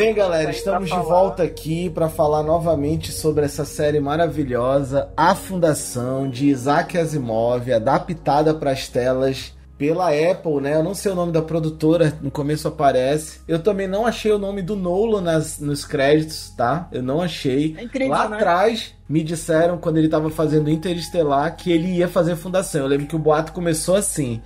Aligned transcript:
Bem, 0.00 0.14
galera, 0.14 0.50
estamos 0.50 0.88
de 0.88 0.96
volta 0.96 1.42
aqui 1.42 1.90
para 1.90 2.08
falar 2.08 2.42
novamente 2.42 3.12
sobre 3.12 3.44
essa 3.44 3.66
série 3.66 4.00
maravilhosa, 4.00 5.10
A 5.14 5.34
Fundação 5.34 6.26
de 6.30 6.46
Isaac 6.46 6.96
Asimov, 6.96 7.70
adaptada 7.70 8.54
para 8.54 8.70
as 8.70 8.88
telas 8.88 9.54
pela 9.76 10.08
Apple, 10.08 10.62
né? 10.62 10.76
Eu 10.76 10.82
não 10.82 10.94
sei 10.94 11.12
o 11.12 11.14
nome 11.14 11.32
da 11.32 11.42
produtora, 11.42 12.16
no 12.22 12.30
começo 12.30 12.66
aparece. 12.66 13.40
Eu 13.46 13.58
também 13.58 13.86
não 13.86 14.06
achei 14.06 14.32
o 14.32 14.38
nome 14.38 14.62
do 14.62 14.74
Nolan 14.74 15.20
nas, 15.20 15.60
nos 15.60 15.84
créditos, 15.84 16.48
tá? 16.56 16.88
Eu 16.90 17.02
não 17.02 17.20
achei. 17.20 17.76
É 17.78 17.82
incrível, 17.82 18.14
Lá 18.14 18.26
né? 18.26 18.36
atrás 18.36 18.94
me 19.06 19.22
disseram, 19.22 19.76
quando 19.76 19.98
ele 19.98 20.08
tava 20.08 20.30
fazendo 20.30 20.70
Interestelar, 20.70 21.54
que 21.56 21.70
ele 21.70 21.96
ia 21.96 22.08
fazer 22.08 22.36
Fundação. 22.36 22.80
Eu 22.80 22.86
lembro 22.86 23.06
que 23.06 23.16
o 23.16 23.18
boato 23.18 23.52
começou 23.52 23.96
assim. 23.96 24.40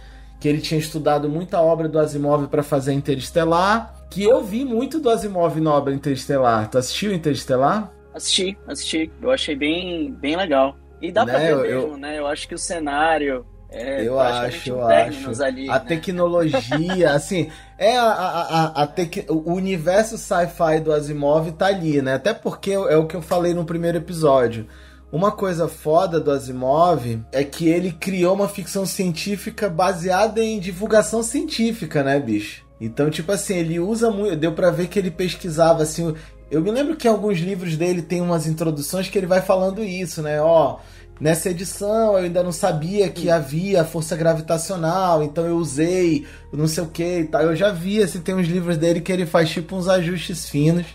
Que 0.44 0.48
ele 0.50 0.60
tinha 0.60 0.78
estudado 0.78 1.26
muita 1.26 1.58
obra 1.62 1.88
do 1.88 1.98
Asimov 1.98 2.48
para 2.48 2.62
fazer 2.62 2.92
Interestelar. 2.92 3.94
Que 4.10 4.24
eu 4.24 4.44
vi 4.44 4.62
muito 4.62 5.00
do 5.00 5.08
Asimov 5.08 5.58
na 5.58 5.72
obra 5.72 5.94
Interestelar. 5.94 6.68
Tu 6.68 6.76
assistiu 6.76 7.14
Interestelar? 7.14 7.90
Assisti, 8.14 8.54
assisti. 8.68 9.10
Eu 9.22 9.30
achei 9.30 9.56
bem, 9.56 10.12
bem 10.12 10.36
legal. 10.36 10.76
E 11.00 11.10
dá 11.10 11.24
pra 11.24 11.38
Né, 11.38 11.46
ver 11.46 11.52
eu- 11.52 11.60
mesmo, 11.62 11.92
eu- 11.92 11.96
né? 11.96 12.18
Eu 12.18 12.26
acho 12.26 12.46
que 12.46 12.54
o 12.54 12.58
cenário. 12.58 13.46
É 13.70 14.06
eu 14.06 14.20
acho, 14.20 14.68
eu 14.68 14.86
acho. 14.86 15.42
Ali, 15.42 15.66
a 15.70 15.78
né? 15.78 15.84
tecnologia, 15.88 17.12
assim, 17.16 17.50
é 17.78 17.96
a, 17.96 18.04
a, 18.04 18.42
a, 18.66 18.82
a 18.82 18.86
tec- 18.86 19.24
o 19.30 19.50
universo 19.50 20.18
sci-fi 20.18 20.78
do 20.84 20.92
Asimov 20.92 21.50
tá 21.52 21.68
ali, 21.68 22.02
né? 22.02 22.16
Até 22.16 22.34
porque 22.34 22.72
é 22.72 22.96
o 22.98 23.06
que 23.06 23.16
eu 23.16 23.22
falei 23.22 23.54
no 23.54 23.64
primeiro 23.64 23.96
episódio. 23.96 24.66
Uma 25.14 25.30
coisa 25.30 25.68
foda 25.68 26.18
do 26.18 26.32
Asimov 26.32 27.20
é 27.30 27.44
que 27.44 27.68
ele 27.68 27.92
criou 27.92 28.34
uma 28.34 28.48
ficção 28.48 28.84
científica 28.84 29.68
baseada 29.68 30.42
em 30.42 30.58
divulgação 30.58 31.22
científica, 31.22 32.02
né, 32.02 32.18
bicho? 32.18 32.64
Então, 32.80 33.08
tipo 33.08 33.30
assim, 33.30 33.54
ele 33.54 33.78
usa 33.78 34.10
muito. 34.10 34.34
Deu 34.34 34.50
pra 34.50 34.72
ver 34.72 34.88
que 34.88 34.98
ele 34.98 35.12
pesquisava, 35.12 35.84
assim. 35.84 36.12
Eu 36.50 36.60
me 36.60 36.72
lembro 36.72 36.96
que 36.96 37.06
em 37.06 37.10
alguns 37.12 37.38
livros 37.38 37.76
dele 37.76 38.02
tem 38.02 38.20
umas 38.20 38.48
introduções 38.48 39.08
que 39.08 39.16
ele 39.16 39.28
vai 39.28 39.40
falando 39.40 39.84
isso, 39.84 40.20
né? 40.20 40.42
Ó, 40.42 40.78
nessa 41.20 41.48
edição 41.48 42.18
eu 42.18 42.24
ainda 42.24 42.42
não 42.42 42.50
sabia 42.50 43.08
que 43.08 43.30
havia 43.30 43.84
força 43.84 44.16
gravitacional, 44.16 45.22
então 45.22 45.46
eu 45.46 45.58
usei 45.58 46.26
não 46.52 46.66
sei 46.66 46.82
o 46.82 46.88
que 46.88 47.20
e 47.20 47.24
tal. 47.26 47.42
Eu 47.42 47.54
já 47.54 47.70
vi, 47.70 48.02
assim, 48.02 48.20
tem 48.20 48.34
uns 48.34 48.48
livros 48.48 48.76
dele 48.76 49.00
que 49.00 49.12
ele 49.12 49.26
faz 49.26 49.48
tipo 49.48 49.76
uns 49.76 49.86
ajustes 49.86 50.48
finos. 50.48 50.86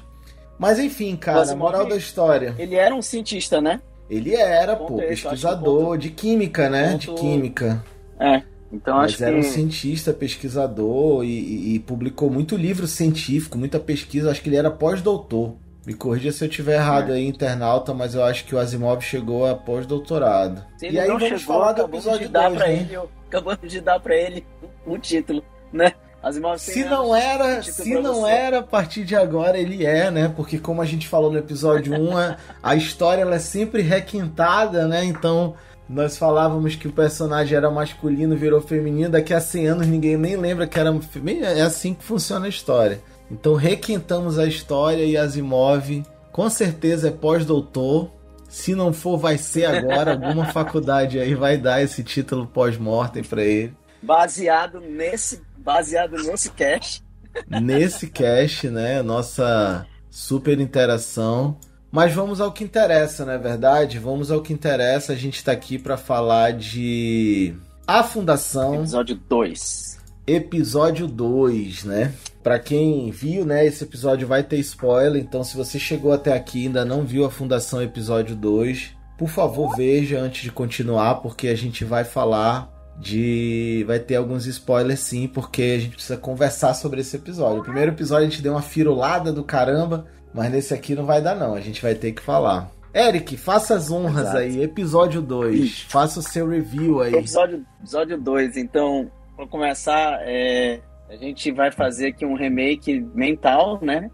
Mas 0.57 0.77
enfim, 0.77 1.15
cara, 1.15 1.55
moral 1.55 1.87
da 1.87 1.95
história. 1.95 2.53
Ele 2.59 2.75
era 2.75 2.93
um 2.93 3.01
cientista, 3.01 3.61
né? 3.61 3.79
Ele 4.09 4.35
era, 4.35 4.75
Ponto 4.75 4.93
pô, 4.93 4.97
pesquisador 4.99 5.85
ponto- 5.85 5.97
de 5.99 6.09
química, 6.09 6.69
né? 6.69 6.95
De 6.97 7.07
química. 7.13 7.83
É. 8.19 8.41
Então 8.71 8.97
Mas 8.97 9.13
acho 9.13 9.23
era 9.23 9.33
que. 9.33 9.39
um 9.39 9.43
cientista, 9.43 10.13
pesquisador 10.13 11.23
e, 11.23 11.27
e- 11.27 11.75
e 11.75 11.79
publicou 11.79 12.29
muito 12.29 12.55
livro 12.55 12.87
científico, 12.87 13.57
muita 13.57 13.79
pesquisa. 13.79 14.29
Acho 14.31 14.41
que 14.41 14.49
ele 14.49 14.55
era 14.57 14.69
pós-doutor. 14.71 15.55
Me 15.85 15.93
corrija 15.93 16.31
se 16.31 16.43
eu 16.45 16.49
tiver 16.49 16.75
errado 16.75 17.11
É. 17.11 17.15
aí, 17.15 17.27
internauta, 17.27 17.93
mas 17.93 18.13
eu 18.13 18.23
acho 18.23 18.45
que 18.45 18.53
o 18.53 18.59
Asimov 18.59 19.01
chegou 19.01 19.47
a 19.47 19.55
pós-doutorado. 19.55 20.63
E 20.81 20.99
aí 20.99 21.07
não 21.07 21.17
vamos 21.17 21.39
chegou, 21.39 21.39
falar 21.55 21.71
do 21.73 21.83
episódio 21.83 22.27
de 22.27 22.33
dar 22.33 22.49
2, 22.49 22.57
pra 22.59 22.67
né? 22.67 22.73
ele, 22.75 22.99
acabamos 23.27 23.71
de 23.71 23.81
dar 23.81 23.99
pra 23.99 24.15
ele 24.15 24.45
o 24.85 24.97
título, 24.97 25.43
né? 25.73 25.93
Asimov 26.21 26.59
Se 26.59 26.73
100 26.73 26.85
não 26.85 27.15
era, 27.15 27.63
se 27.63 27.93
não 27.95 28.21
você. 28.21 28.31
era, 28.31 28.59
a 28.59 28.63
partir 28.63 29.05
de 29.05 29.15
agora 29.15 29.57
ele 29.57 29.85
é, 29.85 30.11
né? 30.11 30.31
Porque 30.35 30.59
como 30.59 30.81
a 30.81 30.85
gente 30.85 31.07
falou 31.07 31.31
no 31.31 31.37
episódio 31.37 31.93
1, 31.93 32.17
a, 32.17 32.37
a 32.61 32.75
história 32.75 33.21
ela 33.21 33.35
é 33.35 33.39
sempre 33.39 33.81
requintada, 33.81 34.85
né? 34.87 35.05
Então, 35.05 35.55
nós 35.87 36.17
falávamos 36.17 36.75
que 36.75 36.87
o 36.87 36.91
personagem 36.91 37.57
era 37.57 37.71
masculino, 37.71 38.35
virou 38.35 38.61
feminino, 38.61 39.09
daqui 39.09 39.33
a 39.33 39.39
100 39.39 39.67
anos 39.67 39.87
ninguém 39.87 40.17
nem 40.17 40.35
lembra 40.35 40.67
que 40.67 40.79
era 40.79 40.93
feminino. 41.01 41.45
É 41.45 41.61
assim 41.61 41.93
que 41.93 42.03
funciona 42.03 42.45
a 42.45 42.49
história. 42.49 43.01
Então, 43.31 43.55
requintamos 43.55 44.37
a 44.37 44.45
história 44.45 45.03
e 45.03 45.15
Asimov, 45.15 46.03
com 46.31 46.49
certeza 46.49 47.07
é 47.07 47.11
pós-doutor. 47.11 48.11
Se 48.47 48.73
não 48.73 48.91
for, 48.91 49.17
vai 49.17 49.37
ser 49.37 49.65
agora. 49.65 50.13
Alguma 50.13 50.45
faculdade 50.51 51.19
aí 51.19 51.33
vai 51.33 51.57
dar 51.57 51.81
esse 51.81 52.03
título 52.03 52.45
pós-mortem 52.47 53.23
pra 53.23 53.43
ele. 53.43 53.73
Baseado 54.01 54.79
nesse, 54.79 55.41
baseado 55.69 56.17
nesse 56.23 56.49
cast. 56.49 57.03
nesse 57.47 58.07
cast, 58.07 58.67
né? 58.69 59.03
Nossa 59.03 59.85
super 60.09 60.59
interação. 60.59 61.59
Mas 61.91 62.11
vamos 62.11 62.41
ao 62.41 62.51
que 62.51 62.63
interessa, 62.63 63.23
não 63.23 63.33
é 63.33 63.37
verdade? 63.37 63.99
Vamos 63.99 64.31
ao 64.31 64.41
que 64.41 64.51
interessa. 64.51 65.13
A 65.13 65.15
gente 65.15 65.43
tá 65.43 65.51
aqui 65.51 65.77
para 65.77 65.95
falar 65.95 66.53
de 66.53 67.53
A 67.85 68.03
Fundação, 68.03 68.75
Episódio 68.81 69.15
2. 69.29 69.99
episódio 70.25 71.07
2, 71.07 71.83
né? 71.83 72.13
Pra 72.41 72.57
quem 72.57 73.11
viu, 73.11 73.45
né, 73.45 73.65
esse 73.65 73.83
episódio 73.83 74.27
vai 74.27 74.41
ter 74.41 74.57
spoiler, 74.59 75.21
então 75.21 75.43
se 75.43 75.57
você 75.57 75.77
chegou 75.77 76.13
até 76.13 76.33
aqui 76.33 76.63
e 76.63 76.67
ainda 76.67 76.85
não 76.85 77.05
viu 77.05 77.25
a 77.25 77.29
Fundação 77.29 77.81
episódio 77.81 78.35
2, 78.35 78.95
por 79.17 79.27
favor, 79.27 79.75
veja 79.75 80.19
antes 80.19 80.43
de 80.43 80.51
continuar, 80.51 81.15
porque 81.15 81.47
a 81.49 81.55
gente 81.55 81.83
vai 81.83 82.05
falar 82.05 82.78
de 82.99 83.83
vai 83.87 83.97
ter 83.97 84.15
alguns 84.15 84.45
spoilers 84.45 84.99
sim, 84.99 85.27
porque 85.27 85.61
a 85.61 85.79
gente 85.79 85.95
precisa 85.95 86.17
conversar 86.17 86.73
sobre 86.73 87.01
esse 87.01 87.15
episódio. 87.15 87.61
O 87.61 87.63
primeiro 87.63 87.91
episódio 87.91 88.27
a 88.27 88.29
gente 88.29 88.41
deu 88.41 88.53
uma 88.53 88.61
firulada 88.61 89.31
do 89.31 89.43
caramba, 89.43 90.05
mas 90.33 90.51
nesse 90.51 90.73
aqui 90.73 90.93
não 90.93 91.05
vai 91.05 91.21
dar 91.21 91.35
não, 91.35 91.55
a 91.55 91.61
gente 91.61 91.81
vai 91.81 91.95
ter 91.95 92.11
que 92.11 92.21
falar. 92.21 92.69
Eric, 92.93 93.37
faça 93.37 93.75
as 93.75 93.91
honras 93.91 94.23
Exato. 94.23 94.37
aí, 94.37 94.63
episódio 94.63 95.21
2. 95.21 95.81
Faça 95.83 96.19
o 96.19 96.23
seu 96.23 96.47
review 96.47 97.01
aí. 97.01 97.13
Episódio 97.13 97.57
2, 97.57 97.67
episódio 97.81 98.17
dois. 98.19 98.57
então, 98.57 99.11
para 99.35 99.47
começar, 99.47 100.19
é, 100.23 100.79
a 101.07 101.15
gente 101.15 101.51
vai 101.51 101.71
fazer 101.71 102.07
aqui 102.07 102.25
um 102.25 102.35
remake 102.35 102.99
mental, 103.13 103.79
né? 103.81 104.09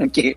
Que 0.12 0.34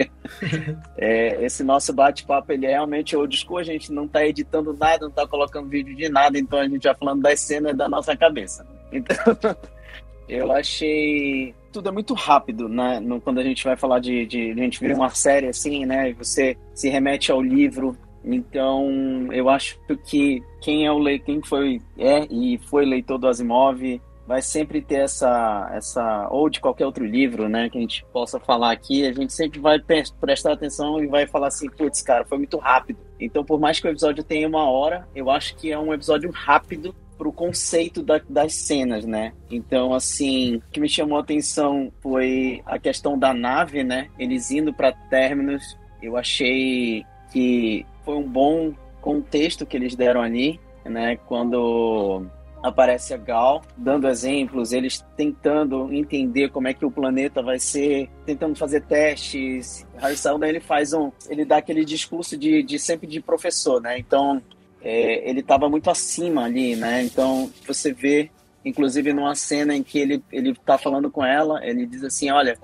é, 0.97 1.45
esse 1.45 1.63
nosso 1.63 1.93
bate-papo 1.93 2.51
ele 2.51 2.65
é 2.65 2.71
realmente 2.71 3.15
old 3.15 3.35
school, 3.35 3.57
a 3.57 3.63
gente 3.63 3.91
não 3.91 4.07
tá 4.07 4.25
editando 4.25 4.73
nada, 4.73 5.05
não 5.05 5.11
tá 5.11 5.25
colocando 5.27 5.69
vídeo 5.69 5.95
de 5.95 6.09
nada, 6.09 6.37
então 6.37 6.59
a 6.59 6.67
gente 6.67 6.83
vai 6.83 6.95
falando 6.95 7.21
das 7.21 7.39
cenas 7.39 7.75
da 7.75 7.87
nossa 7.87 8.15
cabeça. 8.15 8.65
Então, 8.91 9.15
eu 10.27 10.51
achei 10.51 11.55
tudo 11.73 11.89
é 11.89 11.91
muito 11.91 12.13
rápido, 12.13 12.69
né? 12.69 12.99
No- 12.99 13.19
quando 13.19 13.39
a 13.39 13.43
gente 13.43 13.63
vai 13.63 13.75
falar 13.75 13.99
de, 13.99 14.25
de 14.27 14.51
a 14.51 14.55
gente 14.55 14.79
vira 14.79 14.95
uma 14.95 15.09
série 15.09 15.47
assim, 15.47 15.85
né? 15.85 16.11
E 16.11 16.13
você 16.13 16.55
se 16.73 16.87
remete 16.87 17.31
ao 17.31 17.41
livro. 17.41 17.97
Então, 18.23 19.27
eu 19.33 19.49
acho 19.49 19.77
que 20.05 20.41
quem 20.61 20.85
é 20.85 20.91
o 20.91 21.03
quem 21.19 21.41
foi 21.41 21.81
é 21.97 22.25
e 22.29 22.57
foi 22.69 22.85
leitor 22.85 23.17
do 23.17 23.27
Asimov 23.27 23.99
vai 24.27 24.41
sempre 24.41 24.81
ter 24.81 25.01
essa 25.01 25.69
essa 25.73 26.27
ou 26.29 26.49
de 26.49 26.59
qualquer 26.59 26.85
outro 26.85 27.05
livro, 27.05 27.49
né, 27.49 27.69
que 27.69 27.77
a 27.77 27.81
gente 27.81 28.05
possa 28.11 28.39
falar 28.39 28.71
aqui, 28.71 29.05
a 29.05 29.11
gente 29.13 29.33
sempre 29.33 29.59
vai 29.59 29.79
pre- 29.79 30.03
prestar 30.19 30.53
atenção 30.53 31.03
e 31.03 31.07
vai 31.07 31.27
falar 31.27 31.47
assim, 31.47 31.69
putz, 31.69 32.01
cara, 32.01 32.25
foi 32.25 32.37
muito 32.37 32.57
rápido. 32.57 32.99
Então, 33.19 33.43
por 33.43 33.59
mais 33.59 33.79
que 33.79 33.87
o 33.87 33.91
episódio 33.91 34.23
tenha 34.23 34.47
uma 34.47 34.69
hora, 34.69 35.07
eu 35.15 35.29
acho 35.29 35.55
que 35.55 35.71
é 35.71 35.77
um 35.77 35.93
episódio 35.93 36.29
rápido 36.31 36.95
pro 37.17 37.31
conceito 37.31 38.01
da- 38.01 38.21
das 38.27 38.55
cenas, 38.55 39.05
né? 39.05 39.33
Então, 39.49 39.93
assim, 39.93 40.55
o 40.55 40.61
que 40.71 40.79
me 40.79 40.89
chamou 40.89 41.17
a 41.17 41.21
atenção 41.21 41.91
foi 42.01 42.61
a 42.65 42.79
questão 42.79 43.17
da 43.17 43.33
nave, 43.33 43.83
né? 43.83 44.09
Eles 44.17 44.51
indo 44.51 44.73
para 44.73 44.91
Terminus. 44.91 45.77
Eu 46.01 46.17
achei 46.17 47.05
que 47.31 47.85
foi 48.03 48.15
um 48.15 48.27
bom 48.27 48.73
contexto 48.99 49.65
que 49.65 49.77
eles 49.77 49.95
deram 49.95 50.21
ali, 50.21 50.59
né? 50.83 51.17
Quando 51.27 52.25
aparece 52.63 53.13
a 53.13 53.17
Gal 53.17 53.61
dando 53.75 54.07
exemplos, 54.07 54.71
eles 54.71 55.05
tentando 55.17 55.93
entender 55.93 56.49
como 56.49 56.69
é 56.69 56.73
que 56.73 56.85
o 56.85 56.89
planeta 56.89 57.41
vai 57.41 57.59
ser, 57.59 58.09
tentando 58.25 58.55
fazer 58.55 58.81
testes. 58.83 59.85
Harry 59.97 60.15
Seldon, 60.15 60.45
ele 60.45 60.61
faz 60.61 60.93
um, 60.93 61.11
ele 61.29 61.43
dá 61.43 61.57
aquele 61.57 61.83
discurso 61.83 62.37
de, 62.37 62.63
de 62.63 62.79
sempre 62.79 63.05
de 63.05 63.19
professor, 63.19 63.81
né? 63.81 63.99
Então 63.99 64.41
é, 64.81 65.29
ele 65.29 65.41
estava 65.41 65.69
muito 65.69 65.89
acima 65.89 66.45
ali, 66.45 66.77
né? 66.77 67.03
Então 67.03 67.51
você 67.67 67.91
vê, 67.91 68.31
inclusive 68.63 69.11
numa 69.11 69.35
cena 69.35 69.75
em 69.75 69.83
que 69.83 69.99
ele 69.99 70.23
ele 70.31 70.55
tá 70.55 70.77
falando 70.77 71.11
com 71.11 71.23
ela, 71.23 71.63
ele 71.65 71.85
diz 71.85 72.03
assim, 72.05 72.31
olha, 72.31 72.57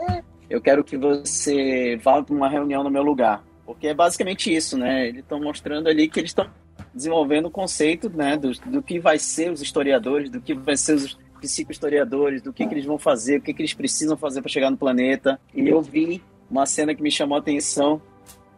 eu 0.50 0.62
quero 0.62 0.82
que 0.82 0.98
você 0.98 2.00
vá 2.02 2.24
para 2.24 2.34
uma 2.34 2.48
reunião 2.48 2.84
no 2.86 2.90
meu 2.90 3.04
lugar, 3.04 3.44
porque 3.66 3.88
é 3.88 3.94
basicamente 3.94 4.56
isso, 4.56 4.78
né? 4.78 5.10
Eles 5.10 5.22
estão 5.22 5.42
mostrando 5.42 5.90
ali 5.90 6.08
que 6.08 6.22
eles 6.22 6.32
estão 6.32 6.50
desenvolvendo 6.94 7.48
o 7.48 7.52
conceito, 7.52 8.10
né, 8.10 8.38
do, 8.38 8.52
do 8.52 8.82
que 8.82 9.00
vai 9.00 9.18
ser 9.20 9.52
os 9.52 9.62
historiadores, 9.62 10.30
do 10.30 10.42
que 10.42 10.54
vai 10.54 10.76
ser 10.78 10.96
os 10.96 11.18
psicohistoriadores, 11.40 12.42
do 12.42 12.52
que, 12.52 12.66
que 12.68 12.74
eles 12.74 12.86
vão 12.86 12.98
fazer, 12.98 13.38
o 13.38 13.42
que, 13.42 13.54
que 13.54 13.62
eles 13.62 13.74
precisam 13.74 14.18
fazer 14.18 14.42
para 14.42 14.50
chegar 14.50 14.70
no 14.70 14.78
planeta. 14.78 15.40
E 15.54 15.68
eu 15.68 15.82
vi 15.82 16.22
uma 16.50 16.66
cena 16.66 16.94
que 16.94 17.02
me 17.02 17.12
chamou 17.12 17.38
a 17.38 17.40
atenção 17.40 18.02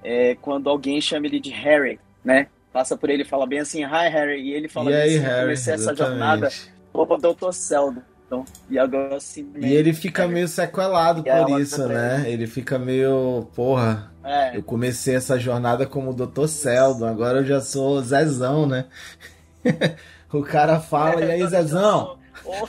é, 0.03 0.35
quando 0.35 0.69
alguém 0.69 0.99
chama 0.99 1.27
ele 1.27 1.39
de 1.39 1.51
Harry, 1.51 1.99
né? 2.23 2.47
Passa 2.73 2.97
por 2.97 3.09
ele 3.09 3.23
e 3.23 3.25
fala 3.25 3.45
bem 3.45 3.59
assim, 3.59 3.83
hi 3.83 4.09
Harry, 4.09 4.41
e 4.41 4.53
ele 4.53 4.67
fala 4.67 4.91
e 4.91 4.95
aí, 4.95 5.15
assim, 5.15 5.25
Harry, 5.25 5.41
comecei 5.41 5.73
essa 5.73 5.91
exatamente. 5.91 6.09
jornada 6.09 6.49
Opa, 6.93 7.17
Dr. 7.17 7.51
Seldon. 7.51 8.01
Então, 8.31 8.45
e 8.69 8.79
agora 8.79 9.17
assim. 9.17 9.51
E 9.57 9.73
ele 9.73 9.91
fica 9.91 10.25
meio 10.25 10.47
sequelado 10.47 11.21
ela 11.25 11.45
por 11.45 11.59
isso, 11.59 11.85
né? 11.85 12.23
Ele 12.25 12.47
fica 12.47 12.79
meio, 12.79 13.49
porra, 13.53 14.09
É, 14.23 14.55
eu 14.55 14.63
comecei 14.63 15.15
essa 15.15 15.37
jornada 15.37 15.85
como 15.85 16.13
Dr. 16.13 16.47
Seldon, 16.47 17.07
agora 17.07 17.39
eu 17.39 17.45
já 17.45 17.59
sou 17.59 18.01
Zezão, 18.01 18.65
né? 18.65 18.85
o 20.31 20.41
cara 20.43 20.79
fala, 20.79 21.25
e 21.25 21.29
aí, 21.29 21.45
Zezão? 21.45 22.17
Oh, 22.45 22.65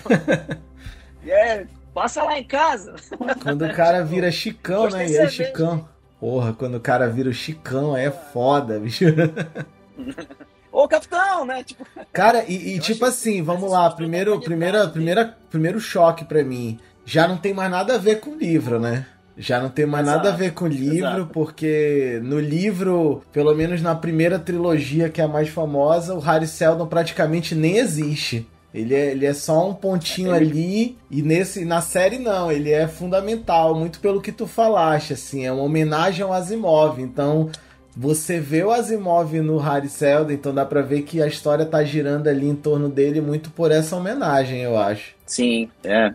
é, 1.31 1.65
passa 1.95 2.25
lá 2.25 2.37
em 2.37 2.45
casa. 2.45 2.97
Quando 3.41 3.65
o 3.65 3.73
cara 3.73 4.05
vira 4.05 4.33
Chicão, 4.33 4.91
né? 4.91 5.09
E 5.09 5.17
é 5.17 5.29
Chicão. 5.29 5.89
Porra, 6.19 6.53
quando 6.53 6.75
o 6.75 6.81
cara 6.81 7.09
vira 7.09 7.31
o 7.31 7.33
Chicão, 7.33 7.97
é 7.97 8.11
foda, 8.11 8.81
bicho. 8.81 9.05
Ô, 10.73 10.89
capitão, 10.89 11.45
né? 11.45 11.63
Tipo... 11.63 11.87
Cara, 12.13 12.45
e, 12.49 12.77
e 12.77 12.79
tipo 12.81 13.05
assim, 13.05 13.43
vamos 13.43 13.71
lá, 13.71 13.91
primeiro, 13.91 14.41
primeira, 14.41 14.89
primeira, 14.89 15.37
primeiro 15.51 15.79
choque 15.79 16.25
para 16.25 16.43
mim. 16.43 16.81
Já 17.05 17.29
não 17.29 17.37
tem 17.37 17.53
mais 17.53 17.71
nada 17.71 17.97
a 17.97 17.99
ver 17.99 18.21
com 18.21 18.31
o 18.31 18.39
livro, 18.39 18.81
né? 18.81 19.07
Já 19.37 19.61
não 19.61 19.69
tem 19.69 19.87
mais 19.87 20.07
exato, 20.07 20.19
nada 20.19 20.33
a 20.33 20.37
ver 20.37 20.53
com 20.53 20.67
o 20.67 20.69
livro, 20.69 20.95
exato. 20.95 21.31
porque 21.33 22.21
no 22.23 22.39
livro, 22.39 23.23
pelo 23.33 23.55
menos 23.55 23.81
na 23.81 23.95
primeira 23.95 24.39
trilogia, 24.39 25.09
que 25.09 25.21
é 25.21 25.25
a 25.25 25.29
mais 25.29 25.49
famosa, 25.49 26.15
o 26.15 26.21
Harry 26.21 26.47
Seldon 26.47 26.87
praticamente 26.87 27.55
nem 27.55 27.79
existe. 27.79 28.47
Ele 28.75 28.95
é, 28.95 29.11
ele 29.11 29.27
é 29.27 29.35
só 29.35 29.69
um 29.69 29.75
pontinho 29.75 30.33
ali, 30.33 30.97
e 31.11 31.23
nesse 31.23 31.65
na 31.65 31.83
série 31.83 32.19
não, 32.19 32.51
ele 32.51 32.71
é 32.71 32.89
fundamental, 32.89 33.75
muito 33.75 34.01
pelo 34.01 34.21
que 34.21 34.33
tu 34.33 34.47
falaste, 34.47 35.13
assim, 35.13 35.45
é 35.45 35.53
uma 35.53 35.63
homenagem 35.63 36.25
ao 36.25 36.33
Asimov. 36.33 37.01
Então, 37.01 37.51
você 37.97 38.41
vê 38.41 38.65
o 38.65 38.71
Asimov 38.71 39.35
no 39.41 39.59
Harry 39.59 39.89
Seldon, 39.89 40.33
então 40.33 40.55
dá 40.55 40.65
pra 40.65 40.81
ver 40.81 41.03
que 41.03 41.23
a 41.23 41.27
história 41.27 41.67
tá 41.67 41.85
girando 41.85 42.29
ali 42.29 42.47
em 42.47 42.57
torno 42.57 42.89
dele 42.89 43.21
muito 43.21 43.51
por 43.51 43.71
essa 43.71 43.97
homenagem, 43.97 44.61
eu 44.61 44.79
acho. 44.79 45.15
Sim, 45.27 45.71
é. 45.85 46.13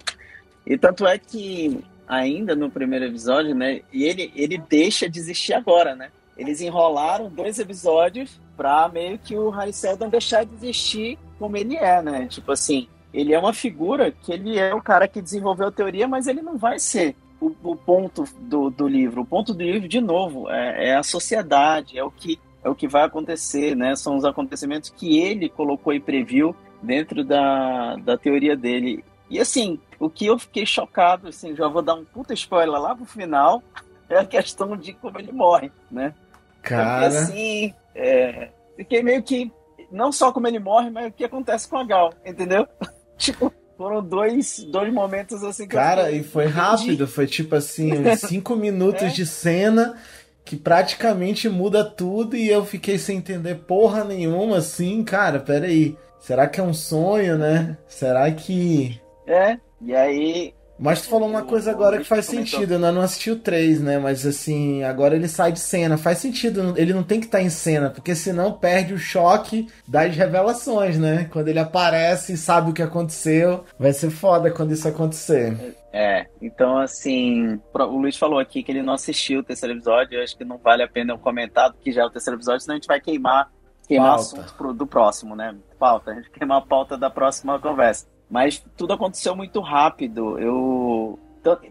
E 0.66 0.78
tanto 0.78 1.06
é 1.06 1.18
que 1.18 1.84
ainda 2.08 2.56
no 2.56 2.70
primeiro 2.70 3.06
episódio, 3.06 3.54
né? 3.54 3.82
E 3.92 4.04
ele, 4.06 4.32
ele 4.36 4.58
deixa 4.58 5.10
de 5.10 5.20
existir 5.20 5.54
agora, 5.54 5.96
né? 5.96 6.10
Eles 6.38 6.62
enrolaram 6.62 7.30
dois 7.30 7.60
episódios 7.60 8.40
pra 8.56 8.90
meio 8.90 9.18
que 9.20 9.36
o 9.36 9.50
Harry 9.50 9.74
Seldon 9.74 10.10
deixar 10.10 10.46
de 10.46 10.54
existir 10.56 11.18
como 11.38 11.58
ele 11.58 11.76
é, 11.76 12.02
né? 12.02 12.28
Tipo 12.28 12.52
assim, 12.52 12.88
ele 13.14 13.34
é 13.34 13.40
uma 13.40 13.54
figura 13.54 14.12
que 14.12 14.32
ele 14.32 14.58
é 14.58 14.74
o 14.74 14.82
cara 14.82 15.08
que 15.08 15.22
desenvolveu 15.22 15.68
a 15.68 15.72
teoria, 15.72 16.08
mas 16.08 16.28
ele 16.28 16.42
não 16.42 16.58
vai 16.58 16.80
ser 16.80 17.16
o, 17.40 17.54
o 17.64 17.76
ponto 17.76 18.24
do, 18.40 18.70
do 18.70 18.88
livro. 18.88 19.22
O 19.22 19.26
ponto 19.26 19.54
do 19.54 19.64
livro, 19.64 19.88
de 19.88 20.02
novo, 20.02 20.50
é, 20.50 20.90
é 20.90 20.96
a 20.96 21.04
sociedade, 21.04 21.98
é 21.98 22.04
o 22.04 22.12
que 22.12 22.40
é 22.64 22.70
o 22.70 22.76
que 22.76 22.88
vai 22.88 23.04
acontecer, 23.04 23.76
né? 23.76 23.96
São 23.96 24.18
os 24.18 24.26
acontecimentos 24.26 24.90
que 24.90 25.20
ele 25.20 25.48
colocou 25.48 25.94
e 25.94 26.00
previu 26.00 26.56
dentro 26.82 27.24
da, 27.24 27.96
da 27.96 28.18
teoria 28.18 28.58
dele. 28.58 29.06
E 29.30 29.40
assim, 29.40 29.80
o 30.00 30.10
que 30.10 30.26
eu 30.26 30.38
fiquei 30.38 30.66
chocado, 30.66 31.30
assim, 31.30 31.56
já 31.56 31.68
vou 31.68 31.82
dar 31.82 31.96
um 31.96 32.04
puta 32.04 32.34
spoiler 32.34 32.80
lá 32.80 32.96
pro 32.96 33.06
final, 33.06 33.64
é 34.10 34.18
a 34.18 34.26
questão 34.26 34.76
de 34.76 34.94
como 34.94 35.18
ele 35.18 35.32
morre, 35.32 35.72
né? 35.90 36.14
Cara. 36.62 37.10
Porque, 37.10 37.18
assim, 37.18 37.74
é, 37.96 38.50
fiquei 38.76 39.02
meio 39.02 39.24
que. 39.24 39.52
Não 39.90 40.12
só 40.12 40.34
como 40.34 40.48
ele 40.48 40.60
morre, 40.60 40.90
mas 40.90 41.08
o 41.08 41.12
que 41.12 41.24
acontece 41.24 41.70
com 41.70 41.78
a 41.78 41.84
Gal, 41.86 42.14
entendeu? 42.26 42.68
tipo, 43.18 43.54
foram 43.78 44.04
dois, 44.04 44.66
dois 44.70 44.92
momentos 44.92 45.44
assim 45.44 45.68
que 45.68 45.76
Cara, 45.76 46.12
eu 46.12 46.22
e 46.22 46.24
foi 46.24 46.48
rápido, 46.48 47.08
foi 47.08 47.28
tipo 47.28 47.56
assim, 47.56 47.94
uns 47.94 48.20
cinco 48.28 48.56
minutos 48.56 49.04
é? 49.04 49.08
de 49.10 49.26
cena 49.26 49.96
que 50.44 50.56
praticamente 50.56 51.50
muda 51.50 51.84
tudo 51.84 52.36
e 52.36 52.50
eu 52.50 52.66
fiquei 52.66 52.98
sem 52.98 53.18
entender 53.18 53.56
porra 53.56 54.04
nenhuma, 54.04 54.58
assim, 54.58 55.04
cara, 55.04 55.40
peraí. 55.40 55.98
Será 56.20 56.48
que 56.48 56.60
é 56.60 56.64
um 56.64 56.74
sonho, 56.74 57.38
né? 57.38 57.78
Será 57.88 58.32
que. 58.32 59.00
É, 59.26 59.58
e 59.82 59.94
aí. 59.96 60.54
Mas 60.80 61.02
tu 61.02 61.10
falou 61.10 61.28
uma 61.28 61.42
coisa 61.42 61.72
agora 61.72 61.98
que 61.98 62.04
faz 62.04 62.26
sentido, 62.26 62.74
eu 62.74 62.80
não 62.80 63.02
assisti 63.02 63.32
o 63.32 63.40
3, 63.40 63.82
né? 63.82 63.98
Mas 63.98 64.26
assim, 64.26 64.84
agora 64.84 65.16
ele 65.16 65.28
sai 65.28 65.52
de 65.52 65.60
cena. 65.60 65.98
Faz 65.98 66.20
sentido, 66.20 66.74
ele 66.78 66.94
não 66.94 67.04
tem 67.04 67.20
que 67.20 67.26
estar 67.26 67.40
tá 67.40 67.44
em 67.44 67.50
cena, 67.50 67.90
porque 67.90 68.14
senão 68.14 68.54
perde 68.54 68.94
o 68.94 68.98
choque 68.98 69.68
das 69.88 70.16
revelações, 70.16 70.98
né? 71.00 71.28
Quando 71.32 71.48
ele 71.48 71.60
aparece 71.60 72.34
e 72.34 72.38
sabe 72.38 72.70
o 72.70 72.74
que 72.74 72.84
aconteceu, 72.84 73.64
vai 73.80 73.92
ser 73.92 74.12
foda 74.12 74.52
quando 74.52 74.72
isso 74.72 74.88
acontecer. 74.88 75.76
É, 75.92 76.28
então 76.42 76.78
assim, 76.78 77.60
o 77.74 77.98
Luiz 77.98 78.18
falou 78.18 78.38
aqui 78.38 78.62
que 78.62 78.72
ele 78.72 78.84
não 78.84 78.94
assistiu 78.94 79.40
o 79.40 79.44
terceiro 79.44 79.74
episódio, 79.74 80.18
eu 80.18 80.24
acho 80.24 80.38
que 80.38 80.46
não 80.46 80.58
vale 80.58 80.84
a 80.84 80.88
pena 80.88 81.14
eu 81.14 81.18
comentar 81.18 81.74
que 81.74 81.92
já 81.92 82.04
é 82.04 82.06
o 82.06 82.10
terceiro 82.10 82.38
episódio, 82.38 82.62
senão 82.62 82.76
a 82.76 82.78
gente 82.78 82.88
vai 82.88 83.02
queimar, 83.02 83.50
queimar 83.88 84.10
pauta. 84.10 84.22
assunto 84.22 84.54
pro, 84.54 84.74
do 84.74 84.86
próximo, 84.86 85.36
né? 85.36 85.56
Pauta, 85.80 86.12
a 86.12 86.14
gente 86.14 86.30
queimar 86.30 86.60
a 86.60 86.62
pauta 86.62 86.96
da 86.96 87.10
próxima 87.10 87.58
conversa. 87.60 88.06
Mas 88.30 88.64
tudo 88.76 88.94
aconteceu 88.94 89.36
muito 89.36 89.62
rápido. 89.62 90.38
Eu 90.40 91.20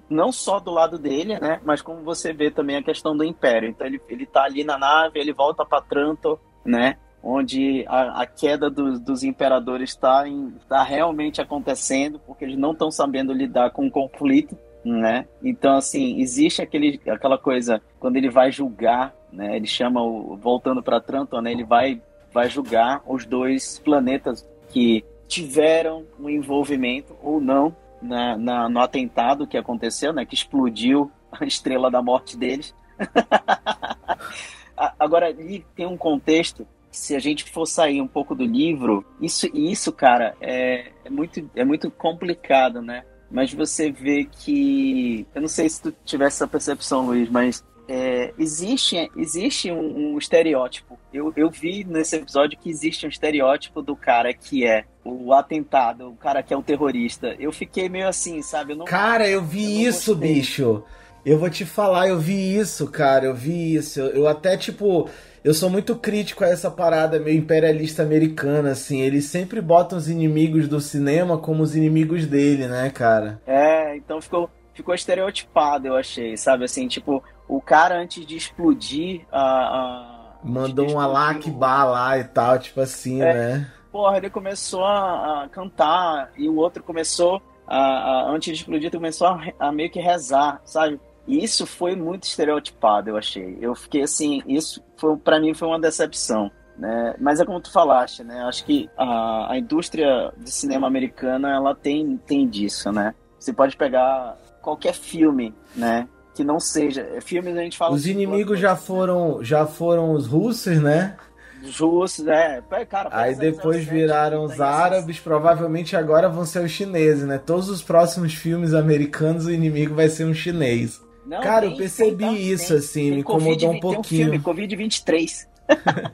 não 0.09 0.33
só 0.33 0.59
do 0.59 0.71
lado 0.71 0.99
dele, 0.99 1.39
né? 1.39 1.61
Mas 1.65 1.83
como 1.83 2.03
você 2.03 2.33
vê 2.33 2.51
também 2.51 2.77
a 2.77 2.83
questão 2.83 3.17
do 3.17 3.25
Império. 3.25 3.69
Então 3.69 3.87
ele, 3.87 4.01
ele 4.09 4.25
tá 4.25 4.45
ali 4.45 4.65
na 4.65 4.79
nave, 4.79 5.19
ele 5.19 5.33
volta 5.33 5.65
para 5.65 5.83
Trantor, 5.83 6.39
né? 6.65 6.97
Onde 7.23 7.85
a, 7.89 8.23
a 8.23 8.27
queda 8.27 8.71
do, 8.71 8.99
dos 9.01 9.23
imperadores 9.23 9.91
está 9.91 10.25
tá 10.69 10.83
realmente 10.83 11.41
acontecendo, 11.41 12.21
porque 12.21 12.45
eles 12.45 12.57
não 12.57 12.73
estão 12.73 12.91
sabendo 12.91 13.33
lidar 13.33 13.71
com 13.71 13.87
o 13.87 13.91
conflito, 13.91 14.57
né? 14.85 15.27
Então, 15.43 15.77
assim, 15.77 16.21
existe 16.21 16.63
aquele, 16.63 17.01
aquela 17.09 17.37
coisa, 17.37 17.83
quando 17.99 18.17
ele 18.17 18.31
vai 18.31 18.53
julgar, 18.53 19.15
né? 19.33 19.57
Ele 19.57 19.67
chama, 19.67 20.03
o, 20.03 20.37
voltando 20.37 20.83
para 20.83 21.01
Trantor, 21.01 21.43
né? 21.43 21.51
Ele 21.51 21.65
vai, 21.65 22.01
vai 22.33 22.49
julgar 22.49 23.03
os 23.07 23.27
dois 23.27 23.79
planetas 23.81 24.49
que 24.69 25.05
tiveram 25.27 26.07
um 26.19 26.29
envolvimento 26.29 27.17
ou 27.23 27.41
não 27.41 27.75
na, 28.01 28.37
na, 28.37 28.69
no 28.69 28.81
atentado 28.81 29.47
que 29.47 29.57
aconteceu, 29.57 30.13
né, 30.13 30.25
que 30.25 30.35
explodiu 30.35 31.11
a 31.33 31.45
estrela 31.45 31.91
da 31.91 32.03
morte 32.03 32.37
deles. 32.37 32.75
Agora, 34.99 35.29
ali 35.29 35.65
tem 35.75 35.87
um 35.87 35.97
contexto, 35.97 36.67
se 36.91 37.15
a 37.15 37.19
gente 37.19 37.45
for 37.45 37.67
sair 37.67 38.01
um 38.01 38.09
pouco 38.09 38.35
do 38.35 38.45
livro, 38.45 39.05
isso, 39.21 39.49
isso 39.55 39.93
cara, 39.93 40.37
é, 40.41 40.93
é, 41.05 41.11
muito, 41.11 41.51
é 41.55 41.65
muito 41.65 41.91
complicado, 41.91 42.83
né? 42.83 43.05
Mas 43.31 43.53
você 43.53 43.91
vê 43.91 44.25
que. 44.25 45.27
Eu 45.35 45.41
não 45.41 45.49
sei 45.49 45.69
se 45.69 45.83
tu 45.83 45.95
tivesse 46.05 46.37
essa 46.37 46.47
percepção, 46.47 47.07
Luiz, 47.07 47.29
mas 47.29 47.65
é, 47.89 48.33
existe, 48.39 49.11
existe 49.17 49.71
um, 49.71 50.15
um, 50.15 50.19
estereótipo. 50.19 50.96
Eu, 51.17 51.33
eu 51.37 51.51
vi 51.51 51.83
nesse 51.85 52.17
episódio 52.17 52.59
que 52.59 52.69
existe 52.69 53.07
um 53.07 53.09
estereótipo 53.09 53.81
do 53.81 53.97
cara 53.97 54.35
que 54.35 54.67
é 54.67 54.85
o 55.03 55.33
atentado, 55.33 56.11
o 56.11 56.17
cara 56.17 56.43
que 56.43 56.53
é 56.53 56.57
o 56.57 56.63
terrorista. 56.63 57.35
Eu 57.39 57.51
fiquei 57.53 57.89
meio 57.89 58.07
assim, 58.07 58.43
sabe? 58.43 58.73
Eu 58.73 58.77
não, 58.77 58.85
cara, 58.85 59.29
eu 59.29 59.43
vi 59.43 59.85
eu 59.85 59.89
isso, 59.91 60.13
gostei. 60.13 60.35
bicho. 60.35 60.85
Eu 61.25 61.39
vou 61.39 61.51
te 61.51 61.65
falar, 61.65 62.09
eu 62.09 62.21
vi 62.21 62.57
isso, 62.57 62.87
cara. 62.89 63.25
Eu 63.25 63.35
vi 63.35 63.75
isso. 63.75 63.99
Eu, 63.99 64.09
eu 64.09 64.29
até, 64.29 64.57
tipo. 64.57 65.09
Eu 65.43 65.55
sou 65.55 65.71
muito 65.71 65.95
crítico 65.95 66.43
a 66.43 66.49
essa 66.49 66.69
parada 66.71 67.21
meio 67.21 67.39
imperialista 67.39 68.03
americana, 68.03 68.73
assim. 68.73 69.01
Eles 69.01 69.25
sempre 69.27 69.61
botam 69.61 69.97
os 69.97 70.09
inimigos 70.09 70.69
do 70.69 70.81
cinema 70.81 71.39
como 71.39 71.63
os 71.63 71.75
inimigos 71.75 72.27
dele, 72.27 72.67
né, 72.67 72.91
cara? 72.91 73.41
É, 73.47 73.97
então 73.97 74.21
ficou, 74.21 74.51
ficou 74.75 74.95
estereotipado, 74.95 75.87
eu 75.87 75.97
achei, 75.97 76.37
sabe? 76.37 76.65
Assim, 76.65 76.89
tipo, 76.89 77.23
o 77.49 77.61
cara 77.61 77.97
antes 77.97 78.27
de 78.27 78.37
explodir 78.37 79.23
a. 79.31 79.41
a 79.41 80.16
Mandou 80.47 80.91
um 80.91 81.01
Alakbar 81.01 81.91
lá 81.91 82.19
e 82.19 82.25
tal, 82.25 82.59
tipo 82.59 82.81
assim, 82.81 83.21
é, 83.21 83.35
né? 83.35 83.73
Porra, 83.91 84.19
ele 84.19 84.31
começou 84.31 84.85
a, 84.85 85.45
a, 85.45 85.49
cantar 85.49 86.31
e 86.37 86.49
o 86.49 86.57
outro 86.57 86.83
começou 86.83 87.43
a, 87.67 87.77
a 87.77 88.31
antes 88.31 88.55
de 88.55 88.63
explodir, 88.63 88.91
começou 88.91 89.27
a, 89.27 89.41
a 89.59 89.73
meio 89.73 89.91
que 89.91 90.01
rezar, 90.01 90.61
sabe? 90.65 91.01
E 91.27 91.43
isso 91.43 91.67
foi 91.67 91.97
muito 91.97 92.25
estereotipado, 92.25 93.11
eu 93.11 93.17
achei. 93.17 93.59
Eu 93.61 93.75
fiquei 93.75 94.03
assim, 94.03 94.43
isso 94.47 94.83
foi 94.97 95.17
para 95.17 95.41
mim 95.41 95.55
foi 95.55 95.67
uma 95.67 95.81
decepção. 95.81 96.51
Né? 96.79 97.15
Mas 97.19 97.41
é 97.41 97.45
como 97.45 97.61
tu 97.61 97.73
falaste, 97.73 98.23
né? 98.23 98.43
Acho 98.43 98.65
que 98.65 98.89
a, 98.97 99.53
a 99.53 99.59
indústria 99.59 100.33
de 100.37 100.51
cinema 100.51 100.87
americana 100.87 101.55
ela 101.55 101.75
tem, 101.75 102.19
tem 102.19 102.47
disso, 102.47 102.93
né? 102.93 103.15
Você 103.39 103.53
pode 103.53 103.77
pegar 103.77 104.37
qualquer 104.61 104.93
filme, 104.93 105.55
né? 105.75 106.07
Que 106.37 106.45
não 106.45 106.61
seja. 106.61 107.01
É, 107.15 107.21
filmes 107.21 107.57
a 107.57 107.63
gente 107.63 107.79
fala. 107.79 107.95
Os 107.95 108.07
inimigos 108.07 108.61
já 108.61 108.77
foram, 108.77 109.43
já 109.43 109.67
foram 109.67 110.13
os 110.13 110.27
russos, 110.27 110.79
né? 110.81 111.17
Os 111.65 111.81
russos, 111.81 112.27
é. 112.29 112.63
Cara, 112.89 113.09
Aí 113.11 113.35
depois 113.35 113.85
viraram 113.85 114.45
os 114.45 114.61
árabes, 114.61 115.19
provavelmente 115.19 115.97
agora 115.97 116.29
vão 116.29 116.45
ser 116.45 116.63
os 116.63 116.71
chineses, 116.71 117.25
né? 117.25 117.39
Todos 117.39 117.71
os 117.71 117.83
próximos 117.83 118.35
filmes 118.35 118.75
americanos, 118.75 119.47
o 119.47 119.51
inimigo 119.51 119.95
vai 119.95 120.11
ser 120.11 120.27
um 120.27 120.35
chinês. 120.35 121.01
Não, 121.25 121.41
cara, 121.41 121.63
tem, 121.63 121.71
eu 121.71 121.77
percebi 121.77 122.25
tem, 122.25 122.37
isso, 122.37 122.69
tem, 122.69 122.77
assim, 122.77 123.11
me 123.11 123.21
incomodou 123.21 123.71
um 123.71 123.81
pouquinho. 123.81 124.31
Tem 124.31 124.39
um 124.39 124.43
filme, 124.43 124.69
Covid-23. 124.69 125.47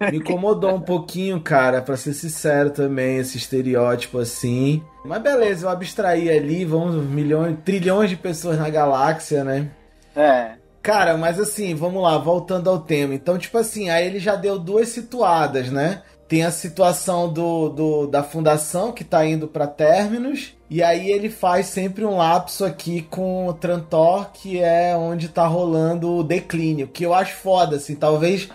Me 0.00 0.18
incomodou 0.18 0.74
um 0.74 0.80
pouquinho, 0.80 1.40
cara, 1.40 1.82
para 1.82 1.96
ser 1.96 2.14
sincero 2.14 2.70
também, 2.70 3.16
esse 3.18 3.36
estereótipo 3.36 4.18
assim. 4.18 4.82
Mas 5.04 5.20
beleza, 5.20 5.66
eu 5.66 5.70
abstraí 5.70 6.30
ali, 6.30 6.64
vamos 6.64 6.94
milhões, 7.04 7.56
trilhões 7.64 8.08
de 8.08 8.16
pessoas 8.16 8.58
na 8.58 8.70
galáxia, 8.70 9.42
né? 9.42 9.70
É. 10.14 10.52
Cara, 10.82 11.16
mas 11.16 11.38
assim, 11.40 11.74
vamos 11.74 12.02
lá, 12.02 12.16
voltando 12.16 12.70
ao 12.70 12.78
tema. 12.78 13.14
Então, 13.14 13.36
tipo 13.36 13.58
assim, 13.58 13.90
aí 13.90 14.06
ele 14.06 14.18
já 14.18 14.36
deu 14.36 14.58
duas 14.58 14.88
situadas, 14.88 15.70
né? 15.70 16.02
Tem 16.28 16.44
a 16.44 16.50
situação 16.50 17.32
do, 17.32 17.68
do 17.70 18.06
da 18.06 18.22
fundação 18.22 18.92
que 18.92 19.02
tá 19.02 19.24
indo 19.26 19.48
para 19.48 19.66
términos. 19.66 20.54
E 20.70 20.82
aí 20.82 21.10
ele 21.10 21.30
faz 21.30 21.66
sempre 21.66 22.04
um 22.04 22.16
lapso 22.18 22.64
aqui 22.64 23.02
com 23.02 23.46
o 23.48 23.54
Trantor, 23.54 24.30
que 24.32 24.60
é 24.60 24.94
onde 24.94 25.28
tá 25.28 25.46
rolando 25.46 26.16
o 26.16 26.22
declínio. 26.22 26.86
Que 26.86 27.04
eu 27.04 27.14
acho 27.14 27.34
foda, 27.36 27.76
assim, 27.76 27.94
talvez 27.94 28.48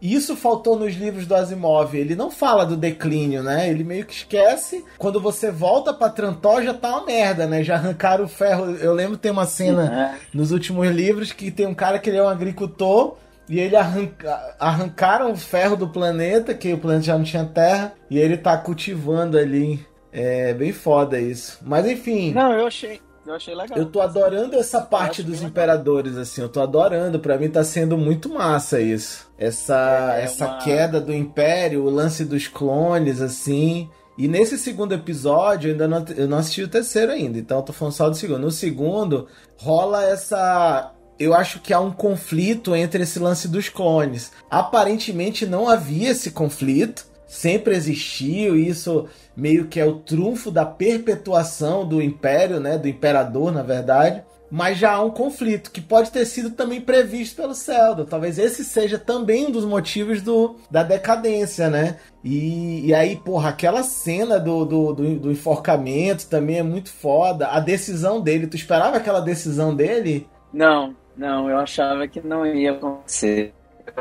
E 0.00 0.14
isso 0.14 0.36
faltou 0.36 0.78
nos 0.78 0.94
livros 0.94 1.26
do 1.26 1.34
Asimov. 1.34 1.94
Ele 1.94 2.14
não 2.14 2.30
fala 2.30 2.64
do 2.64 2.76
declínio, 2.76 3.42
né? 3.42 3.68
Ele 3.68 3.82
meio 3.82 4.04
que 4.04 4.14
esquece. 4.14 4.84
Quando 4.96 5.20
você 5.20 5.50
volta 5.50 5.92
pra 5.92 6.08
Trantó, 6.08 6.62
já 6.62 6.72
tá 6.72 6.90
uma 6.90 7.06
merda, 7.06 7.46
né? 7.46 7.64
Já 7.64 7.74
arrancaram 7.74 8.24
o 8.24 8.28
ferro. 8.28 8.76
Eu 8.76 8.94
lembro 8.94 9.16
tem 9.16 9.32
uma 9.32 9.46
cena 9.46 9.82
uhum. 9.82 10.18
nos 10.40 10.52
últimos 10.52 10.88
livros 10.88 11.32
que 11.32 11.50
tem 11.50 11.66
um 11.66 11.74
cara 11.74 11.98
que 11.98 12.08
ele 12.10 12.18
é 12.18 12.22
um 12.22 12.28
agricultor. 12.28 13.16
E 13.48 13.58
ele 13.58 13.76
arranca, 13.76 14.56
arrancaram 14.60 15.32
o 15.32 15.36
ferro 15.36 15.74
do 15.74 15.88
planeta, 15.88 16.52
que 16.52 16.70
o 16.70 16.78
planeta 16.78 17.04
já 17.04 17.16
não 17.16 17.24
tinha 17.24 17.46
terra, 17.46 17.94
e 18.10 18.18
ele 18.18 18.36
tá 18.36 18.58
cultivando 18.58 19.38
ali. 19.38 19.86
É 20.12 20.52
bem 20.52 20.70
foda 20.70 21.18
isso. 21.18 21.58
Mas 21.62 21.86
enfim. 21.86 22.32
Não, 22.32 22.52
eu 22.52 22.66
achei. 22.66 23.00
Eu 23.28 23.34
achei 23.34 23.54
legal. 23.54 23.78
Eu 23.78 23.84
tô 23.84 24.00
adorando 24.00 24.56
essa 24.56 24.80
parte 24.80 25.22
dos 25.22 25.42
imperadores, 25.42 26.16
assim. 26.16 26.40
Eu 26.40 26.48
tô 26.48 26.62
adorando. 26.62 27.20
Para 27.20 27.36
mim 27.36 27.50
tá 27.50 27.62
sendo 27.62 27.98
muito 27.98 28.30
massa 28.30 28.80
isso. 28.80 29.30
Essa, 29.36 30.14
é, 30.16 30.20
é 30.20 30.24
essa 30.24 30.46
uma... 30.46 30.58
queda 30.58 30.98
do 30.98 31.12
império, 31.12 31.84
o 31.84 31.90
lance 31.90 32.24
dos 32.24 32.48
clones, 32.48 33.20
assim. 33.20 33.90
E 34.16 34.26
nesse 34.26 34.56
segundo 34.56 34.94
episódio, 34.94 35.68
eu 35.68 35.72
ainda 35.72 35.86
não, 35.86 36.04
eu 36.16 36.26
não 36.26 36.38
assisti 36.38 36.62
o 36.62 36.68
terceiro 36.68 37.12
ainda, 37.12 37.38
então 37.38 37.58
eu 37.58 37.62
tô 37.62 37.72
falando 37.72 37.92
só 37.92 38.08
do 38.08 38.16
segundo. 38.16 38.40
No 38.40 38.50
segundo, 38.50 39.28
rola 39.58 40.04
essa. 40.04 40.94
Eu 41.18 41.34
acho 41.34 41.60
que 41.60 41.74
há 41.74 41.80
um 41.80 41.92
conflito 41.92 42.74
entre 42.74 43.02
esse 43.02 43.18
lance 43.18 43.46
dos 43.46 43.68
clones. 43.68 44.32
Aparentemente 44.50 45.44
não 45.44 45.68
havia 45.68 46.10
esse 46.10 46.30
conflito, 46.30 47.06
sempre 47.28 47.76
existiu, 47.76 48.56
e 48.56 48.66
isso 48.66 49.06
meio 49.36 49.66
que 49.66 49.78
é 49.78 49.84
o 49.84 49.96
trunfo 49.96 50.50
da 50.50 50.64
perpetuação 50.64 51.86
do 51.86 52.02
império, 52.02 52.58
né, 52.58 52.78
do 52.78 52.88
imperador, 52.88 53.52
na 53.52 53.62
verdade. 53.62 54.24
Mas 54.50 54.78
já 54.78 54.92
há 54.92 55.02
um 55.02 55.10
conflito 55.10 55.70
que 55.70 55.78
pode 55.78 56.10
ter 56.10 56.24
sido 56.24 56.52
também 56.52 56.80
previsto 56.80 57.36
pelo 57.36 57.54
Celdon. 57.54 58.06
Talvez 58.06 58.38
esse 58.38 58.64
seja 58.64 58.98
também 58.98 59.46
um 59.46 59.50
dos 59.50 59.66
motivos 59.66 60.22
do, 60.22 60.56
da 60.70 60.82
decadência, 60.82 61.68
né? 61.68 61.98
E, 62.24 62.86
e 62.86 62.94
aí, 62.94 63.16
porra, 63.16 63.50
aquela 63.50 63.82
cena 63.82 64.40
do, 64.40 64.64
do, 64.64 64.92
do, 64.94 65.18
do 65.18 65.30
enforcamento 65.30 66.26
também 66.28 66.56
é 66.56 66.62
muito 66.62 66.90
foda. 66.90 67.48
A 67.48 67.60
decisão 67.60 68.22
dele, 68.22 68.46
tu 68.46 68.56
esperava 68.56 68.96
aquela 68.96 69.20
decisão 69.20 69.76
dele? 69.76 70.26
Não, 70.50 70.96
não, 71.14 71.50
eu 71.50 71.58
achava 71.58 72.08
que 72.08 72.26
não 72.26 72.46
ia 72.46 72.72
acontecer 72.72 73.52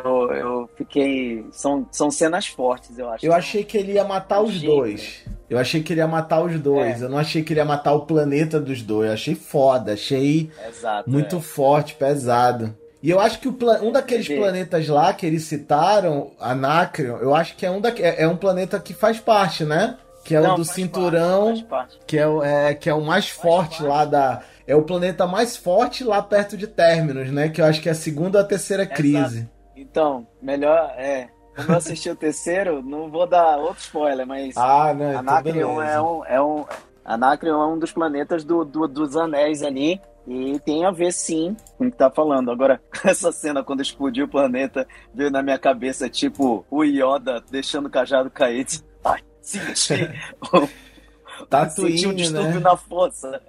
eu, 0.03 0.31
eu 0.31 0.69
fiquei. 0.75 1.45
São, 1.51 1.87
são 1.91 2.09
cenas 2.11 2.47
fortes, 2.47 2.97
eu 2.97 3.09
acho. 3.09 3.25
Eu 3.25 3.33
achei 3.33 3.63
que 3.63 3.77
ele 3.77 3.93
ia 3.93 4.03
matar 4.03 4.41
os 4.41 4.61
dois. 4.61 5.23
Eu 5.49 5.57
achei 5.57 5.81
que 5.81 5.93
ele 5.93 6.01
ia 6.01 6.07
matar 6.07 6.41
os 6.43 6.59
dois. 6.59 7.01
É. 7.01 7.05
Eu 7.05 7.09
não 7.09 7.17
achei 7.17 7.41
que 7.41 7.53
ele 7.53 7.59
ia 7.59 7.65
matar 7.65 7.93
o 7.93 8.05
planeta 8.05 8.59
dos 8.59 8.81
dois. 8.81 9.07
Eu 9.07 9.13
achei 9.13 9.35
foda, 9.35 9.93
achei 9.93 10.51
Exato, 10.67 11.09
muito 11.09 11.37
é. 11.37 11.41
forte, 11.41 11.95
pesado. 11.95 12.75
E 13.01 13.09
eu 13.09 13.19
acho 13.19 13.39
que 13.39 13.51
plan... 13.51 13.79
um 13.81 13.91
daqueles 13.91 14.27
planetas 14.27 14.87
lá 14.87 15.13
que 15.13 15.25
eles 15.25 15.43
citaram, 15.43 16.31
Anacreon, 16.39 17.17
eu 17.17 17.33
acho 17.33 17.55
que 17.55 17.65
é 17.65 17.71
um, 17.71 17.79
da... 17.79 17.89
É, 17.89 18.23
é 18.23 18.27
um 18.27 18.35
planeta 18.35 18.79
que 18.79 18.93
faz 18.93 19.19
parte, 19.19 19.63
né? 19.63 19.97
Que 20.25 20.35
é 20.35 20.41
não, 20.41 20.55
o 20.55 20.57
do 20.57 20.65
cinturão, 20.65 21.61
parte. 21.69 21.97
Que, 22.05 22.17
é, 22.17 22.27
o, 22.27 22.43
é, 22.43 22.73
que 22.73 22.89
é 22.89 22.93
o 22.93 22.99
mais 22.99 23.29
faz 23.29 23.41
forte 23.41 23.77
parte. 23.77 23.83
lá 23.83 24.03
da. 24.03 24.41
É 24.67 24.75
o 24.75 24.81
planeta 24.81 25.25
mais 25.25 25.55
forte 25.55 26.03
lá 26.03 26.21
perto 26.21 26.57
de 26.57 26.67
Terminus, 26.67 27.31
né? 27.31 27.47
Que 27.47 27.61
eu 27.61 27.65
acho 27.65 27.79
que 27.79 27.87
é 27.87 27.93
a 27.93 27.95
segunda 27.95 28.39
ou 28.39 28.43
a 28.43 28.47
terceira 28.47 28.85
crise. 28.85 29.37
Exato. 29.37 29.56
Então, 29.77 30.27
melhor 30.41 30.91
é. 30.97 31.29
Como 31.55 31.71
eu 31.71 31.77
assisti 31.77 32.09
o 32.09 32.15
terceiro, 32.15 32.81
não 32.81 33.09
vou 33.09 33.27
dar 33.27 33.57
outro 33.57 33.79
spoiler, 33.79 34.25
mas. 34.25 34.57
Ah, 34.57 34.93
não, 34.93 35.09
então 35.09 35.19
Anacreon 35.19 35.81
é 35.81 36.01
um, 36.01 36.25
é 36.25 36.41
um. 36.41 36.65
Anacreon 37.05 37.61
é 37.61 37.67
um 37.67 37.79
dos 37.79 37.91
planetas 37.91 38.43
do, 38.43 38.65
do, 38.65 38.87
dos 38.87 39.15
anéis 39.15 39.63
ali. 39.63 40.01
E 40.27 40.59
tem 40.59 40.83
a 40.83 40.91
ver 40.91 41.13
sim 41.13 41.55
com 41.77 41.85
o 41.87 41.91
que 41.91 41.95
tá 41.95 42.11
falando. 42.11 42.51
Agora, 42.51 42.81
essa 43.05 43.31
cena 43.31 43.63
quando 43.63 43.81
explodiu 43.81 44.25
o 44.25 44.29
planeta 44.29 44.85
veio 45.13 45.31
na 45.31 45.41
minha 45.41 45.57
cabeça, 45.57 46.09
tipo, 46.09 46.65
o 46.69 46.83
Yoda 46.83 47.41
deixando 47.49 47.85
o 47.85 47.89
cajado 47.89 48.29
cair. 48.29 48.65
Ai, 49.05 49.21
senti. 49.41 50.09
Tatooine, 51.49 51.97
senti 51.97 52.07
um 52.07 52.13
distúrbio 52.15 52.55
né? 52.55 52.59
na 52.59 52.75
força. 52.75 53.41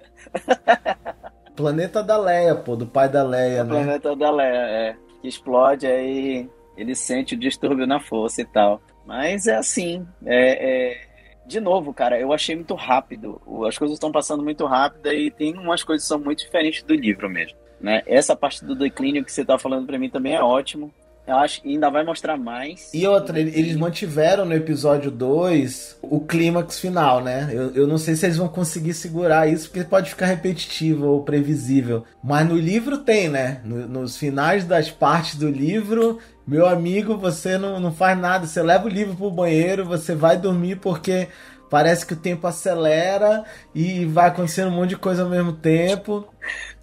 Planeta 1.55 2.01
da 2.01 2.17
Leia, 2.17 2.55
pô, 2.55 2.75
do 2.75 2.85
pai 2.85 3.09
da 3.09 3.23
Leia, 3.23 3.63
o 3.63 3.65
né? 3.65 3.83
Planeta 3.83 4.15
da 4.15 4.31
Leia, 4.31 4.57
é 4.57 5.08
que 5.21 5.27
explode, 5.27 5.85
aí 5.87 6.49
ele 6.77 6.95
sente 6.95 7.35
o 7.35 7.37
distúrbio 7.37 7.85
na 7.85 7.99
força 7.99 8.41
e 8.41 8.45
tal. 8.45 8.81
Mas 9.05 9.47
é 9.47 9.55
assim, 9.55 10.05
é, 10.25 10.91
é... 10.91 11.01
de 11.45 11.59
novo, 11.59 11.93
cara, 11.93 12.19
eu 12.19 12.31
achei 12.31 12.55
muito 12.55 12.75
rápido. 12.75 13.41
As 13.67 13.77
coisas 13.77 13.95
estão 13.95 14.11
passando 14.11 14.43
muito 14.43 14.65
rápido 14.65 15.11
e 15.11 15.31
tem 15.31 15.57
umas 15.57 15.83
coisas 15.83 16.03
que 16.05 16.09
são 16.09 16.19
muito 16.19 16.39
diferentes 16.39 16.83
do 16.83 16.93
livro 16.93 17.29
mesmo. 17.29 17.57
Né? 17.81 18.03
Essa 18.05 18.35
parte 18.35 18.63
do 18.63 18.75
declínio 18.75 19.23
que 19.23 19.31
você 19.31 19.41
está 19.41 19.57
falando 19.57 19.87
para 19.87 19.97
mim 19.97 20.09
também 20.09 20.35
é 20.35 20.41
ótimo. 20.41 20.93
Eu 21.29 21.37
acho 21.37 21.61
que 21.61 21.69
ainda 21.69 21.91
vai 21.91 22.03
mostrar 22.03 22.37
mais. 22.37 22.89
E 22.91 23.07
outra, 23.07 23.39
eles 23.39 23.75
mantiveram 23.75 24.45
no 24.45 24.53
episódio 24.55 25.11
2 25.11 25.99
o 26.01 26.21
clímax 26.21 26.79
final, 26.79 27.21
né? 27.21 27.49
Eu, 27.51 27.71
eu 27.75 27.87
não 27.87 27.99
sei 27.99 28.15
se 28.15 28.25
eles 28.25 28.37
vão 28.37 28.47
conseguir 28.47 28.95
segurar 28.95 29.47
isso, 29.47 29.69
porque 29.69 29.83
pode 29.83 30.09
ficar 30.09 30.25
repetitivo 30.25 31.05
ou 31.05 31.23
previsível. 31.23 32.03
Mas 32.23 32.49
no 32.49 32.55
livro 32.55 32.97
tem, 32.97 33.29
né? 33.29 33.61
No, 33.63 33.87
nos 33.87 34.17
finais 34.17 34.65
das 34.65 34.89
partes 34.89 35.35
do 35.35 35.47
livro, 35.47 36.17
meu 36.47 36.65
amigo, 36.65 37.15
você 37.15 37.59
não, 37.59 37.79
não 37.79 37.93
faz 37.93 38.17
nada. 38.17 38.47
Você 38.47 38.63
leva 38.63 38.85
o 38.85 38.89
livro 38.89 39.15
pro 39.15 39.29
banheiro, 39.29 39.85
você 39.85 40.15
vai 40.15 40.35
dormir 40.35 40.77
porque 40.77 41.27
parece 41.69 42.07
que 42.07 42.13
o 42.13 42.19
tempo 42.19 42.47
acelera 42.47 43.43
e 43.75 44.03
vai 44.05 44.29
acontecendo 44.29 44.69
um 44.69 44.75
monte 44.75 44.89
de 44.89 44.97
coisa 44.97 45.21
ao 45.21 45.29
mesmo 45.29 45.53
tempo. 45.53 46.27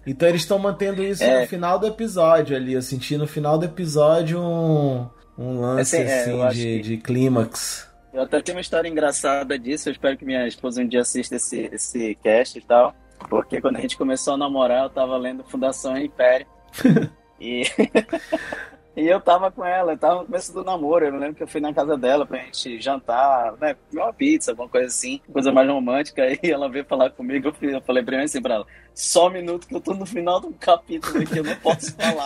Então 0.07 0.29
eles 0.29 0.41
estão 0.41 0.57
mantendo 0.57 1.03
isso 1.03 1.21
é. 1.21 1.41
no 1.41 1.47
final 1.47 1.77
do 1.77 1.85
episódio 1.85 2.55
ali. 2.55 2.73
Eu 2.73 2.81
senti 2.81 3.17
no 3.17 3.27
final 3.27 3.57
do 3.57 3.65
episódio 3.65 4.39
um, 4.39 5.09
um 5.37 5.59
lance 5.59 5.97
é, 5.97 6.21
assim, 6.21 6.41
é, 6.41 6.47
de, 6.47 6.61
que... 6.61 6.79
de 6.81 6.97
clímax. 6.97 7.87
Eu 8.13 8.21
até 8.23 8.41
tenho 8.41 8.57
uma 8.57 8.61
história 8.61 8.87
engraçada 8.87 9.59
disso. 9.59 9.89
Eu 9.89 9.91
espero 9.91 10.17
que 10.17 10.25
minha 10.25 10.47
esposa 10.47 10.81
um 10.81 10.87
dia 10.87 11.01
assista 11.01 11.35
esse, 11.35 11.69
esse 11.73 12.15
cast 12.23 12.57
e 12.57 12.61
tal. 12.61 12.95
Porque 13.29 13.59
quando 13.59 13.77
a 13.77 13.81
gente 13.81 13.97
começou 13.97 14.35
a 14.35 14.37
namorar, 14.37 14.83
eu 14.83 14.89
tava 14.89 15.17
lendo 15.17 15.43
Fundação 15.43 15.97
Império. 15.97 16.47
e 17.39 17.63
E 18.97 19.07
eu 19.07 19.21
tava 19.21 19.51
com 19.51 19.63
ela, 19.63 19.91
eu 19.91 19.97
tava 19.97 20.15
no 20.15 20.25
começo 20.25 20.51
do 20.51 20.63
namoro, 20.63 21.05
eu 21.05 21.15
lembro 21.15 21.35
que 21.35 21.43
eu 21.43 21.47
fui 21.47 21.61
na 21.61 21.71
casa 21.71 21.95
dela 21.95 22.25
pra 22.25 22.39
gente 22.39 22.81
jantar, 22.81 23.53
né, 23.61 23.75
comer 23.91 24.01
uma 24.01 24.11
pizza, 24.11 24.49
alguma 24.49 24.67
coisa 24.67 24.87
assim, 24.87 25.21
coisa 25.31 25.51
mais 25.51 25.69
romântica, 25.69 26.23
aí 26.23 26.39
ela 26.51 26.67
veio 26.67 26.83
falar 26.83 27.11
comigo, 27.11 27.53
eu 27.61 27.81
falei 27.83 28.01
primeiro 28.01 28.25
assim 28.25 28.41
pra 28.41 28.55
ela, 28.55 28.65
só 28.95 29.27
um 29.27 29.29
minuto 29.29 29.67
que 29.67 29.75
eu 29.75 29.79
tô 29.79 29.93
no 29.93 30.03
final 30.03 30.39
do 30.39 30.51
capítulo 30.53 31.21
aqui, 31.21 31.37
eu 31.37 31.43
não 31.43 31.55
posso 31.57 31.95
falar. 31.95 32.25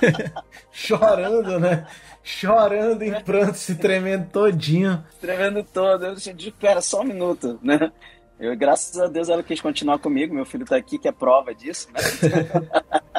Chorando, 0.72 1.60
né? 1.60 1.86
Chorando 2.22 3.02
em 3.02 3.20
pranto, 3.20 3.58
se 3.58 3.74
tremendo 3.74 4.30
todinho. 4.30 5.04
Tremendo 5.20 5.62
todo, 5.62 6.06
eu 6.06 6.14
disse, 6.14 6.30
espera 6.30 6.80
só 6.80 7.02
um 7.02 7.04
minuto, 7.04 7.58
né? 7.62 7.92
Eu, 8.40 8.56
graças 8.56 8.96
a 8.98 9.08
Deus, 9.08 9.28
ela 9.28 9.42
quis 9.42 9.60
continuar 9.60 9.98
comigo. 9.98 10.34
Meu 10.34 10.46
filho 10.46 10.64
tá 10.64 10.76
aqui, 10.76 10.96
que 10.98 11.08
é 11.08 11.12
prova 11.12 11.54
disso, 11.54 11.88
né? 11.92 12.00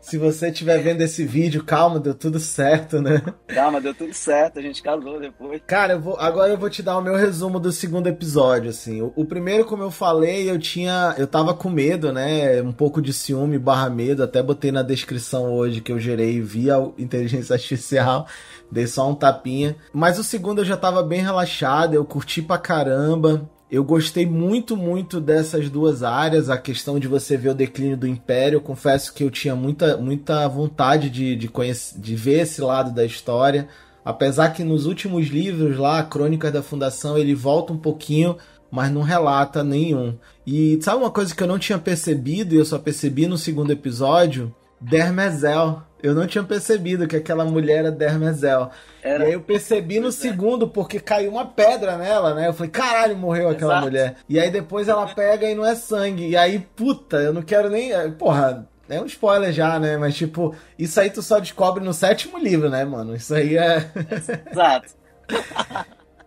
Se 0.00 0.16
você 0.16 0.48
estiver 0.48 0.78
vendo 0.78 1.02
esse 1.02 1.24
vídeo, 1.24 1.62
calma, 1.62 2.00
deu 2.00 2.14
tudo 2.14 2.38
certo, 2.40 3.00
né? 3.00 3.22
Calma, 3.46 3.80
deu 3.80 3.94
tudo 3.94 4.14
certo, 4.14 4.58
a 4.58 4.62
gente 4.62 4.82
casou 4.82 5.20
depois. 5.20 5.60
Cara, 5.66 5.94
eu 5.94 6.00
vou, 6.00 6.16
agora 6.18 6.50
eu 6.50 6.58
vou 6.58 6.70
te 6.70 6.82
dar 6.82 6.96
o 6.96 7.02
meu 7.02 7.14
resumo 7.14 7.60
do 7.60 7.70
segundo 7.70 8.06
episódio, 8.06 8.70
assim. 8.70 9.02
O, 9.02 9.12
o, 9.14 9.24
primeiro, 9.24 9.64
como 9.64 9.82
eu 9.82 9.90
falei, 9.90 10.50
eu 10.50 10.58
tinha. 10.58 11.14
Eu 11.18 11.26
tava 11.26 11.52
com 11.54 11.68
medo, 11.68 12.12
né? 12.12 12.62
Um 12.62 12.72
pouco 12.72 13.02
de 13.02 13.12
ciúme 13.12 13.58
barra 13.58 13.90
medo. 13.90 14.22
Até 14.22 14.42
botei 14.42 14.72
na 14.72 14.82
descrição 14.82 15.52
hoje 15.52 15.80
que 15.80 15.92
eu 15.92 15.98
gerei 15.98 16.40
via 16.40 16.76
inteligência 16.96 17.54
artificial. 17.54 18.26
Dei 18.70 18.86
só 18.86 19.08
um 19.08 19.14
tapinha. 19.14 19.76
Mas 19.92 20.18
o 20.18 20.24
segundo 20.24 20.60
eu 20.60 20.64
já 20.64 20.76
tava 20.76 21.02
bem 21.02 21.20
relaxado, 21.20 21.94
eu 21.94 22.04
curti 22.04 22.40
pra 22.40 22.58
caramba. 22.58 23.48
Eu 23.68 23.82
gostei 23.82 24.24
muito, 24.24 24.76
muito 24.76 25.20
dessas 25.20 25.68
duas 25.68 26.04
áreas, 26.04 26.48
a 26.48 26.56
questão 26.56 27.00
de 27.00 27.08
você 27.08 27.36
ver 27.36 27.48
o 27.48 27.54
declínio 27.54 27.96
do 27.96 28.06
Império. 28.06 28.58
Eu 28.58 28.60
confesso 28.60 29.12
que 29.12 29.24
eu 29.24 29.30
tinha 29.30 29.56
muita, 29.56 29.96
muita 29.96 30.46
vontade 30.46 31.10
de, 31.10 31.34
de, 31.34 31.48
conhecer, 31.48 31.98
de 31.98 32.14
ver 32.14 32.42
esse 32.42 32.60
lado 32.60 32.94
da 32.94 33.04
história. 33.04 33.68
Apesar 34.04 34.50
que 34.50 34.62
nos 34.62 34.86
últimos 34.86 35.26
livros 35.26 35.76
lá, 35.76 36.00
Crônicas 36.04 36.52
da 36.52 36.62
Fundação, 36.62 37.18
ele 37.18 37.34
volta 37.34 37.72
um 37.72 37.76
pouquinho, 37.76 38.36
mas 38.70 38.92
não 38.92 39.02
relata 39.02 39.64
nenhum. 39.64 40.16
E 40.46 40.78
sabe 40.80 40.98
uma 40.98 41.10
coisa 41.10 41.34
que 41.34 41.42
eu 41.42 41.48
não 41.48 41.58
tinha 41.58 41.78
percebido 41.78 42.54
e 42.54 42.58
eu 42.58 42.64
só 42.64 42.78
percebi 42.78 43.26
no 43.26 43.36
segundo 43.36 43.72
episódio? 43.72 44.54
Dermezel. 44.80 45.82
Eu 46.06 46.14
não 46.14 46.24
tinha 46.24 46.44
percebido 46.44 47.08
que 47.08 47.16
aquela 47.16 47.44
mulher 47.44 47.78
era 47.78 47.90
Dermezel. 47.90 48.70
Era... 49.02 49.24
E 49.24 49.26
aí 49.26 49.32
eu 49.32 49.40
percebi 49.40 49.98
no 49.98 50.12
segundo, 50.12 50.68
porque 50.68 51.00
caiu 51.00 51.32
uma 51.32 51.44
pedra 51.44 51.96
nela, 51.98 52.32
né? 52.32 52.46
Eu 52.46 52.54
falei, 52.54 52.70
caralho, 52.70 53.16
morreu 53.16 53.48
aquela 53.48 53.72
Exato. 53.72 53.86
mulher. 53.86 54.16
E 54.28 54.38
aí 54.38 54.48
depois 54.48 54.86
ela 54.86 55.06
pega 55.08 55.50
e 55.50 55.54
não 55.56 55.66
é 55.66 55.74
sangue. 55.74 56.28
E 56.28 56.36
aí, 56.36 56.60
puta, 56.76 57.16
eu 57.16 57.32
não 57.32 57.42
quero 57.42 57.68
nem. 57.68 57.90
Porra, 58.12 58.68
é 58.88 59.00
um 59.00 59.06
spoiler 59.06 59.52
já, 59.52 59.80
né? 59.80 59.96
Mas, 59.96 60.14
tipo, 60.14 60.54
isso 60.78 61.00
aí 61.00 61.10
tu 61.10 61.22
só 61.22 61.40
descobre 61.40 61.82
no 61.82 61.92
sétimo 61.92 62.38
livro, 62.38 62.70
né, 62.70 62.84
mano? 62.84 63.16
Isso 63.16 63.34
aí 63.34 63.56
é. 63.56 63.90
Exato. 64.52 64.94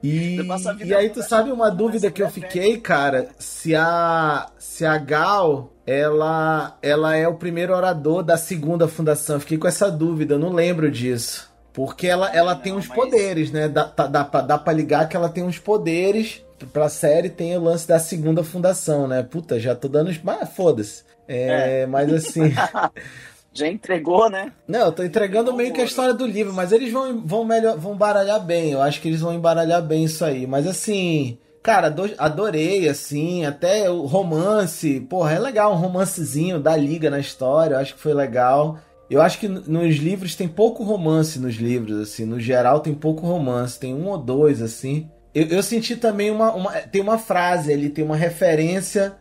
E, 0.04 0.40
e 0.84 0.94
aí 0.94 1.10
tu 1.10 1.24
sabe 1.24 1.52
uma 1.52 1.70
dúvida 1.70 2.12
que 2.12 2.22
eu 2.22 2.30
fiquei, 2.30 2.78
cara, 2.78 3.30
se 3.38 3.76
a 3.76 4.50
se 4.58 4.86
a 4.86 4.98
Gal 4.98 5.74
ela 5.90 6.78
ela 6.82 7.16
é 7.16 7.28
o 7.28 7.34
primeiro 7.34 7.74
orador 7.74 8.22
da 8.22 8.38
segunda 8.38 8.88
fundação. 8.88 9.38
Eu 9.38 9.40
fiquei 9.40 9.58
com 9.58 9.68
essa 9.68 9.90
dúvida, 9.90 10.36
eu 10.36 10.40
não 10.40 10.54
lembro 10.54 10.92
disso. 10.92 11.50
Porque 11.74 12.08
ela, 12.08 12.30
ela 12.36 12.56
tem 12.56 12.74
uns 12.74 12.88
mas... 12.88 12.96
poderes, 12.96 13.52
né? 13.52 13.68
Dá, 13.68 13.86
dá, 13.86 14.08
dá, 14.08 14.24
dá 14.42 14.58
pra 14.58 14.74
ligar 14.74 15.08
que 15.08 15.16
ela 15.16 15.30
tem 15.30 15.44
uns 15.44 15.58
poderes. 15.58 16.44
Pra 16.74 16.90
série 16.90 17.30
tem 17.30 17.56
o 17.58 17.62
lance 17.62 17.88
da 17.88 17.98
segunda 17.98 18.44
fundação, 18.44 19.08
né? 19.08 19.24
Puta, 19.24 19.60
já 19.60 19.74
tô 19.74 19.88
dando. 19.88 20.14
Mas 20.24 20.50
foda-se. 20.50 21.04
É, 21.28 21.82
é. 21.82 21.86
Mas 21.86 22.12
assim. 22.14 22.54
já 23.54 23.68
entregou, 23.68 24.30
né? 24.30 24.52
Não, 24.68 24.88
eu 24.88 24.92
tô 24.92 25.04
entregando 25.04 25.54
meio 25.54 25.74
que 25.74 25.82
a 25.82 25.86
história 25.86 26.14
do 26.14 26.28
livro, 26.28 26.54
mas 26.54 26.72
eles 26.72 26.92
vão, 26.92 27.22
vão, 27.26 27.46
melhor, 27.46 27.78
vão 27.78 27.96
baralhar 27.96 28.44
bem. 28.46 28.74
Eu 28.74 28.82
acho 28.82 29.02
que 29.02 29.08
eles 29.08 29.22
vão 29.22 29.34
embaralhar 29.34 29.82
bem 29.82 30.04
isso 30.04 30.24
aí. 30.26 30.46
Mas 30.46 30.68
assim. 30.68 31.38
Cara, 31.62 31.94
adorei, 32.18 32.88
assim, 32.88 33.46
até 33.46 33.90
o 33.90 34.06
romance. 34.06 35.02
Porra, 35.02 35.34
é 35.34 35.40
legal 35.40 35.74
um 35.74 35.78
romancezinho 35.78 36.60
da 36.60 36.76
liga 36.76 37.10
na 37.10 37.20
história. 37.20 37.76
Eu 37.76 37.80
acho 37.80 37.96
que 37.96 38.02
foi 38.02 38.14
legal. 38.14 38.80
Eu 39.10 39.22
acho 39.22 39.40
que 39.40 39.48
nos 39.48 39.96
livros 39.98 40.36
tem 40.36 40.48
pouco 40.48 40.84
romance 40.84 41.40
nos 41.40 41.56
livros, 41.56 42.00
assim. 42.00 42.26
No 42.26 42.40
geral 42.40 42.80
tem 42.80 42.94
pouco 42.94 43.26
romance. 43.26 43.80
Tem 43.80 43.94
um 43.94 44.08
ou 44.08 44.18
dois, 44.18 44.62
assim. 44.62 45.10
Eu, 45.34 45.48
eu 45.48 45.64
senti 45.64 45.96
também 45.96 46.32
uma, 46.32 46.54
uma. 46.54 46.72
Tem 46.72 47.02
uma 47.02 47.18
frase 47.18 47.74
ali, 47.74 47.90
tem 47.90 48.06
uma 48.06 48.16
referência 48.16 49.16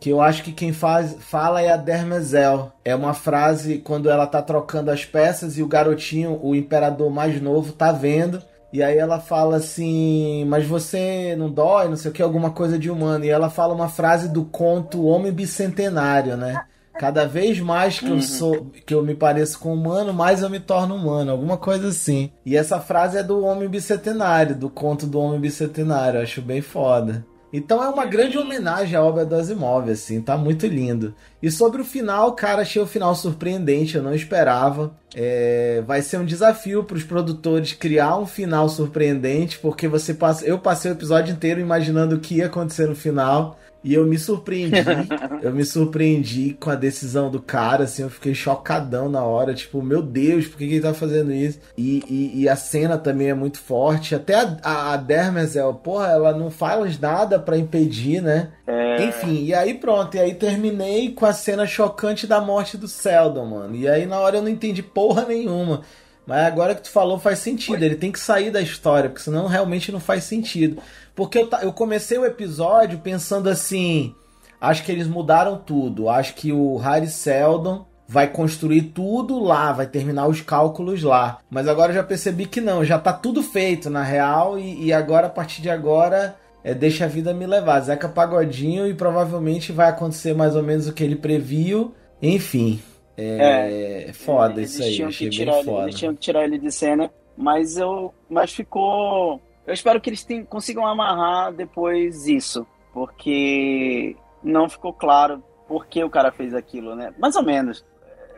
que 0.00 0.10
eu 0.10 0.20
acho 0.20 0.42
que 0.42 0.52
quem 0.52 0.72
faz, 0.72 1.16
fala 1.20 1.62
é 1.62 1.70
a 1.70 1.76
Dermezel. 1.76 2.72
É 2.84 2.94
uma 2.94 3.14
frase 3.14 3.78
quando 3.78 4.10
ela 4.10 4.26
tá 4.26 4.42
trocando 4.42 4.90
as 4.90 5.04
peças 5.04 5.56
e 5.56 5.62
o 5.62 5.66
garotinho, 5.66 6.38
o 6.42 6.54
imperador 6.54 7.10
mais 7.10 7.40
novo, 7.40 7.72
tá 7.72 7.90
vendo. 7.90 8.42
E 8.74 8.82
aí 8.82 8.98
ela 8.98 9.20
fala 9.20 9.58
assim, 9.58 10.44
mas 10.48 10.66
você 10.66 11.36
não 11.38 11.48
dói, 11.48 11.86
não 11.86 11.94
sei 11.94 12.10
o 12.10 12.12
que, 12.12 12.20
alguma 12.20 12.50
coisa 12.50 12.76
de 12.76 12.90
humano. 12.90 13.24
E 13.24 13.30
ela 13.30 13.48
fala 13.48 13.72
uma 13.72 13.88
frase 13.88 14.28
do 14.28 14.44
conto 14.44 15.04
Homem 15.04 15.30
Bicentenário, 15.30 16.36
né? 16.36 16.60
Cada 16.98 17.24
vez 17.24 17.60
mais 17.60 18.00
que 18.00 18.08
eu 18.08 18.14
uhum. 18.14 18.20
sou, 18.20 18.66
que 18.84 18.92
eu 18.92 19.00
me 19.00 19.14
pareço 19.14 19.60
com 19.60 19.72
humano, 19.72 20.12
mais 20.12 20.42
eu 20.42 20.50
me 20.50 20.58
torno 20.58 20.96
humano, 20.96 21.30
alguma 21.30 21.56
coisa 21.56 21.86
assim. 21.86 22.32
E 22.44 22.56
essa 22.56 22.80
frase 22.80 23.16
é 23.16 23.22
do 23.22 23.44
Homem 23.44 23.68
Bicentenário, 23.68 24.56
do 24.56 24.68
conto 24.68 25.06
do 25.06 25.20
Homem 25.20 25.38
Bicentenário, 25.38 26.20
acho 26.20 26.42
bem 26.42 26.60
foda. 26.60 27.24
Então 27.56 27.80
é 27.80 27.88
uma 27.88 28.04
grande 28.04 28.36
homenagem 28.36 28.96
à 28.96 29.02
obra 29.04 29.24
do 29.24 29.36
Asimov, 29.36 29.88
assim, 29.88 30.20
tá 30.20 30.36
muito 30.36 30.66
lindo. 30.66 31.14
E 31.40 31.52
sobre 31.52 31.80
o 31.80 31.84
final, 31.84 32.32
cara, 32.32 32.62
achei 32.62 32.82
o 32.82 32.86
final 32.86 33.14
surpreendente, 33.14 33.94
eu 33.94 34.02
não 34.02 34.12
esperava. 34.12 34.92
É, 35.14 35.80
vai 35.86 36.02
ser 36.02 36.18
um 36.18 36.24
desafio 36.24 36.82
para 36.82 36.96
os 36.96 37.04
produtores 37.04 37.72
criar 37.72 38.18
um 38.18 38.26
final 38.26 38.68
surpreendente, 38.68 39.60
porque 39.60 39.86
você 39.86 40.12
passa, 40.12 40.44
eu 40.44 40.58
passei 40.58 40.90
o 40.90 40.94
episódio 40.94 41.32
inteiro 41.32 41.60
imaginando 41.60 42.16
o 42.16 42.18
que 42.18 42.38
ia 42.38 42.46
acontecer 42.46 42.88
no 42.88 42.96
final. 42.96 43.56
E 43.84 43.92
eu 43.92 44.06
me 44.06 44.18
surpreendi, 44.18 44.74
eu 45.42 45.52
me 45.52 45.64
surpreendi 45.64 46.56
com 46.58 46.70
a 46.70 46.74
decisão 46.74 47.30
do 47.30 47.40
cara, 47.40 47.84
assim, 47.84 48.02
eu 48.02 48.08
fiquei 48.08 48.34
chocadão 48.34 49.10
na 49.10 49.22
hora, 49.22 49.52
tipo, 49.52 49.82
meu 49.82 50.00
Deus, 50.00 50.46
por 50.46 50.56
que, 50.56 50.66
que 50.66 50.74
ele 50.74 50.80
tá 50.80 50.94
fazendo 50.94 51.30
isso? 51.30 51.60
E, 51.76 52.02
e, 52.08 52.42
e, 52.42 52.48
a 52.48 52.56
cena 52.56 52.96
também 52.96 53.28
é 53.28 53.34
muito 53.34 53.58
forte, 53.58 54.14
até 54.14 54.34
a, 54.36 54.56
a, 54.62 54.92
a 54.94 54.96
Dermezel, 54.96 55.74
porra, 55.74 56.08
ela 56.08 56.32
não 56.32 56.50
faz 56.50 56.98
nada 56.98 57.38
para 57.38 57.58
impedir, 57.58 58.22
né? 58.22 58.52
É... 58.66 59.04
Enfim, 59.04 59.44
e 59.44 59.52
aí 59.52 59.74
pronto, 59.74 60.16
e 60.16 60.20
aí 60.20 60.34
terminei 60.34 61.12
com 61.12 61.26
a 61.26 61.32
cena 61.32 61.66
chocante 61.66 62.26
da 62.26 62.40
morte 62.40 62.78
do 62.78 62.88
Seldon, 62.88 63.44
mano. 63.44 63.76
E 63.76 63.86
aí 63.86 64.06
na 64.06 64.18
hora 64.18 64.38
eu 64.38 64.42
não 64.42 64.48
entendi 64.48 64.82
porra 64.82 65.26
nenhuma. 65.26 65.82
Mas 66.26 66.46
agora 66.46 66.74
que 66.74 66.82
tu 66.82 66.90
falou 66.90 67.18
faz 67.18 67.38
sentido, 67.38 67.82
ele 67.82 67.96
tem 67.96 68.10
que 68.10 68.18
sair 68.18 68.50
da 68.50 68.60
história, 68.60 69.10
porque 69.10 69.22
senão 69.22 69.46
realmente 69.46 69.92
não 69.92 70.00
faz 70.00 70.24
sentido. 70.24 70.80
Porque 71.14 71.38
eu, 71.38 71.48
eu 71.62 71.72
comecei 71.72 72.18
o 72.18 72.24
episódio 72.24 72.98
pensando 72.98 73.48
assim: 73.48 74.14
acho 74.60 74.82
que 74.82 74.90
eles 74.90 75.06
mudaram 75.06 75.58
tudo. 75.58 76.08
Acho 76.08 76.34
que 76.34 76.52
o 76.52 76.76
Harry 76.78 77.08
Seldon 77.08 77.86
vai 78.06 78.28
construir 78.28 78.82
tudo 78.82 79.38
lá, 79.42 79.72
vai 79.72 79.86
terminar 79.86 80.26
os 80.26 80.40
cálculos 80.40 81.02
lá. 81.02 81.38
Mas 81.50 81.68
agora 81.68 81.90
eu 81.90 81.96
já 81.96 82.02
percebi 82.02 82.46
que 82.46 82.60
não, 82.60 82.84
já 82.84 82.98
tá 82.98 83.12
tudo 83.12 83.42
feito 83.42 83.88
na 83.90 84.02
real 84.02 84.58
e, 84.58 84.86
e 84.86 84.92
agora, 84.92 85.26
a 85.26 85.30
partir 85.30 85.62
de 85.62 85.70
agora, 85.70 86.36
é, 86.62 86.74
deixa 86.74 87.04
a 87.04 87.08
vida 87.08 87.32
me 87.34 87.46
levar. 87.46 87.80
Zeca 87.80 88.08
Pagodinho 88.08 88.86
e 88.86 88.94
provavelmente 88.94 89.72
vai 89.72 89.88
acontecer 89.88 90.34
mais 90.34 90.56
ou 90.56 90.62
menos 90.62 90.88
o 90.88 90.92
que 90.92 91.04
ele 91.04 91.16
previu. 91.16 91.94
Enfim, 92.20 92.80
é, 93.16 94.06
é 94.08 94.12
foda 94.12 94.60
isso 94.60 94.82
aí, 94.82 95.02
achei 95.02 95.30
bem 95.30 95.42
ele, 95.42 95.62
foda. 95.64 95.82
Eles 95.84 95.94
tinham 95.94 96.14
que 96.14 96.20
tirar 96.20 96.44
ele 96.44 96.58
de 96.58 96.70
cena, 96.70 97.10
mas 97.36 97.76
eu, 97.76 98.12
mas 98.28 98.52
ficou 98.52 99.40
eu 99.66 99.72
espero 99.72 100.00
que 100.00 100.10
eles 100.10 100.24
tenham, 100.24 100.44
consigam 100.44 100.86
amarrar 100.86 101.52
depois 101.52 102.26
isso, 102.26 102.66
porque 102.92 104.14
não 104.42 104.68
ficou 104.68 104.92
claro 104.92 105.42
por 105.66 105.86
que 105.86 106.04
o 106.04 106.10
cara 106.10 106.30
fez 106.30 106.54
aquilo, 106.54 106.94
né? 106.94 107.14
Mais 107.18 107.34
ou 107.34 107.42
menos. 107.42 107.84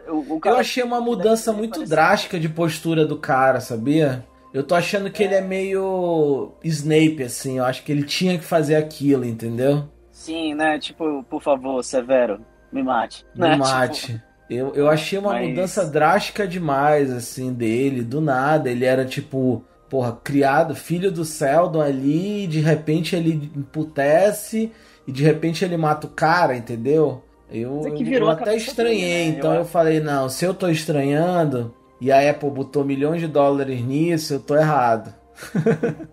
O, 0.08 0.36
o 0.36 0.40
eu 0.44 0.56
achei 0.56 0.84
uma 0.84 1.00
mudança 1.00 1.52
muito 1.52 1.84
drástica 1.84 2.38
de 2.38 2.48
postura 2.48 3.04
do 3.04 3.18
cara, 3.18 3.60
sabia? 3.60 4.24
Eu 4.54 4.62
tô 4.62 4.76
achando 4.76 5.10
que 5.10 5.22
é. 5.22 5.26
ele 5.26 5.34
é 5.34 5.40
meio 5.40 6.52
Snape, 6.62 7.24
assim. 7.24 7.58
Eu 7.58 7.64
acho 7.64 7.82
que 7.82 7.90
ele 7.90 8.04
tinha 8.04 8.38
que 8.38 8.44
fazer 8.44 8.76
aquilo, 8.76 9.24
entendeu? 9.24 9.88
Sim, 10.12 10.54
né? 10.54 10.78
Tipo, 10.78 11.24
por 11.24 11.42
favor, 11.42 11.82
Severo, 11.82 12.40
me 12.72 12.84
mate. 12.84 13.26
Me 13.34 13.48
né? 13.48 13.56
mate. 13.58 14.12
Tipo... 14.12 14.26
Eu, 14.48 14.74
eu 14.74 14.88
achei 14.88 15.18
uma 15.18 15.32
Mas... 15.32 15.48
mudança 15.48 15.84
drástica 15.84 16.46
demais, 16.46 17.10
assim, 17.10 17.52
dele. 17.52 18.02
Do 18.02 18.20
nada, 18.20 18.70
ele 18.70 18.84
era 18.84 19.04
tipo 19.04 19.64
porra, 19.88 20.18
criado, 20.22 20.74
filho 20.74 21.12
do 21.12 21.24
Seldon 21.24 21.80
ali, 21.80 22.44
e 22.44 22.46
de 22.46 22.60
repente 22.60 23.14
ele 23.14 23.50
emputece 23.56 24.72
e 25.06 25.12
de 25.12 25.22
repente 25.22 25.64
ele 25.64 25.76
mata 25.76 26.06
o 26.06 26.10
cara, 26.10 26.56
entendeu? 26.56 27.22
Eu, 27.48 27.82
eu 27.84 28.28
até 28.28 28.56
estranhei, 28.56 29.30
né? 29.30 29.36
então 29.38 29.52
eu... 29.52 29.60
eu 29.60 29.64
falei, 29.64 30.00
não, 30.00 30.28
se 30.28 30.44
eu 30.44 30.52
tô 30.52 30.68
estranhando 30.68 31.72
e 32.00 32.10
a 32.10 32.28
Apple 32.28 32.50
botou 32.50 32.84
milhões 32.84 33.20
de 33.20 33.28
dólares 33.28 33.80
nisso, 33.80 34.34
eu 34.34 34.40
tô 34.40 34.56
errado. 34.56 35.14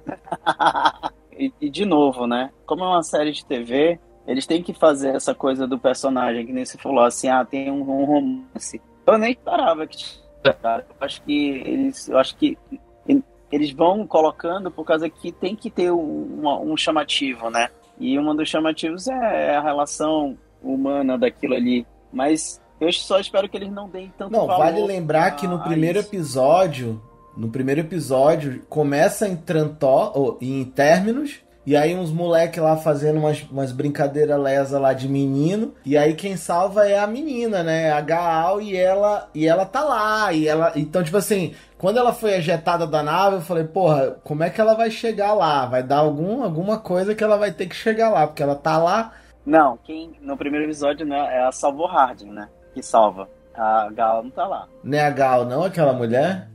e, 1.38 1.52
e, 1.60 1.70
de 1.70 1.86
novo, 1.86 2.28
né? 2.28 2.52
Como 2.66 2.84
é 2.84 2.88
uma 2.88 3.04
série 3.04 3.32
de 3.32 3.44
TV, 3.44 4.00
eles 4.28 4.46
têm 4.46 4.64
que 4.64 4.74
fazer 4.74 5.16
essa 5.16 5.36
coisa 5.36 5.68
do 5.68 5.78
personagem, 5.78 6.46
que 6.46 6.54
nem 6.54 6.66
você 6.66 6.78
falou 6.78 7.04
assim, 7.04 7.28
ah, 7.28 7.44
tem 7.44 7.70
um, 7.70 7.82
um 7.82 8.06
romance. 8.06 8.82
Eu 9.06 9.18
nem 9.18 9.36
parava 9.36 9.86
que 9.86 9.98
cara. 10.52 10.86
Eu 10.90 11.06
acho 11.06 11.22
que 11.22 11.50
eles. 11.66 12.10
Eu 12.10 12.18
acho 12.18 12.36
que 12.36 12.58
eles 13.52 13.72
vão 13.72 14.06
colocando 14.08 14.72
por 14.72 14.84
causa 14.84 15.08
que 15.08 15.32
tem 15.32 15.56
que 15.56 15.70
ter 15.70 15.92
um, 15.92 16.42
um 16.44 16.76
chamativo, 16.76 17.50
né? 17.52 17.70
E 18.00 18.18
um 18.18 18.36
dos 18.36 18.50
chamativos 18.50 19.08
é 19.08 19.56
a 19.56 19.62
relação 19.62 20.36
humana 20.62 21.18
daquilo 21.18 21.54
ali. 21.54 21.86
Mas 22.12 22.60
eu 22.82 22.92
só 22.92 23.20
espero 23.20 23.48
que 23.48 23.56
eles 23.56 23.72
não 23.72 23.88
deem 23.88 24.12
tanto 24.18 24.32
Não, 24.32 24.48
vale 24.48 24.82
lembrar 24.84 25.32
que 25.36 25.48
no 25.48 25.60
primeiro 25.60 26.00
isso. 26.00 26.10
episódio, 26.10 27.02
no 27.38 27.50
primeiro 27.50 27.82
episódio, 27.82 28.64
começa 28.68 29.28
em 29.28 29.36
Trantó, 29.36 30.12
ou 30.16 30.40
em 30.42 30.66
Términos, 30.66 31.44
e 31.66 31.76
aí 31.76 31.96
uns 31.96 32.12
moleque 32.12 32.60
lá 32.60 32.76
fazendo 32.76 33.20
umas, 33.20 33.42
umas 33.44 33.72
brincadeiras 33.72 34.40
lesa 34.40 34.80
lá 34.80 34.94
de 34.94 35.08
menino. 35.08 35.74
E 35.86 35.98
aí 35.98 36.14
quem 36.14 36.36
salva 36.36 36.88
é 36.88 37.00
a 37.00 37.08
menina, 37.08 37.64
né? 37.64 37.92
A 37.92 38.02
Gaal 38.02 38.62
e 38.62 38.76
ela 38.76 39.30
e 39.34 39.48
ela 39.48 39.66
tá 39.66 39.82
lá. 39.82 40.34
E 40.34 40.48
ela. 40.48 40.74
Então, 40.76 41.04
tipo 41.04 41.18
assim, 41.18 41.54
quando 41.78 41.98
ela 41.98 42.14
foi 42.14 42.34
ejetada 42.34 42.86
da 42.86 43.02
nave, 43.02 43.38
eu 43.38 43.42
falei, 43.42 43.64
porra, 43.64 44.18
como 44.24 44.44
é 44.44 44.50
que 44.50 44.60
ela 44.60 44.74
vai 44.74 44.92
chegar 44.92 45.34
lá? 45.34 45.66
Vai 45.66 45.84
dar 45.84 46.00
algum, 46.00 46.44
alguma 46.44 46.80
coisa 46.80 47.16
que 47.16 47.24
ela 47.24 47.38
vai 47.38 47.52
ter 47.52 47.68
que 47.68 47.76
chegar 47.76 48.10
lá, 48.10 48.28
porque 48.28 48.44
ela 48.44 48.56
tá 48.56 48.78
lá. 48.78 49.14
Não, 49.46 49.78
quem 49.78 50.12
no 50.22 50.38
primeiro 50.38 50.66
episódio 50.66 51.06
né, 51.06 51.18
é 51.18 51.44
a 51.46 51.52
Salvo 51.52 51.86
Harding, 51.86 52.32
né? 52.32 52.50
Que 52.74 52.82
salva. 52.82 53.30
A 53.54 53.90
Gal 53.92 54.24
não 54.24 54.32
tá 54.32 54.48
lá. 54.48 54.68
Não 54.84 54.98
é 54.98 55.06
a 55.06 55.10
Gal, 55.10 55.46
não, 55.46 55.64
aquela 55.64 55.94
mulher? 55.94 56.48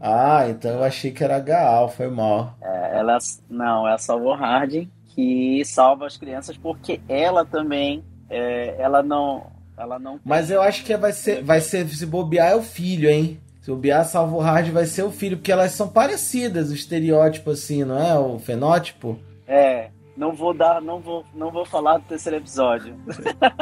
Ah, 0.00 0.46
então 0.48 0.72
eu 0.72 0.84
achei 0.84 1.10
que 1.10 1.22
era 1.22 1.38
Gaal, 1.38 1.88
foi 1.88 2.08
mal. 2.08 2.54
É, 2.62 2.98
ela 2.98 3.18
não, 3.48 3.86
é 3.86 3.94
a 3.94 3.98
Salvo 3.98 4.32
Harding 4.32 4.90
que 5.14 5.62
salva 5.64 6.06
as 6.06 6.16
crianças 6.16 6.56
porque 6.56 7.00
ela 7.08 7.44
também, 7.44 8.04
é, 8.28 8.76
ela 8.78 9.02
não, 9.02 9.46
ela 9.76 9.98
não. 9.98 10.20
Mas 10.24 10.50
eu 10.50 10.62
acho 10.62 10.84
que 10.84 10.96
vai 10.96 11.12
ser, 11.12 11.42
vai 11.42 11.60
ser 11.60 11.86
se 11.88 12.06
bobear 12.06 12.50
é 12.52 12.56
o 12.56 12.62
filho, 12.62 13.08
hein? 13.08 13.40
Se 13.60 13.70
bobear 13.70 14.04
Salvo 14.04 14.38
Hard 14.38 14.68
vai 14.68 14.86
ser 14.86 15.02
o 15.02 15.10
filho, 15.10 15.36
porque 15.36 15.52
elas 15.52 15.72
são 15.72 15.88
parecidas, 15.88 16.70
o 16.70 16.74
estereótipo 16.74 17.50
assim, 17.50 17.84
não 17.84 17.98
é? 17.98 18.18
O 18.18 18.38
fenótipo. 18.38 19.18
É, 19.46 19.90
não 20.16 20.32
vou 20.32 20.54
dar, 20.54 20.80
não 20.80 21.00
vou, 21.00 21.24
não 21.34 21.50
vou 21.50 21.66
falar 21.66 21.98
do 21.98 22.04
terceiro 22.04 22.38
episódio. 22.38 22.96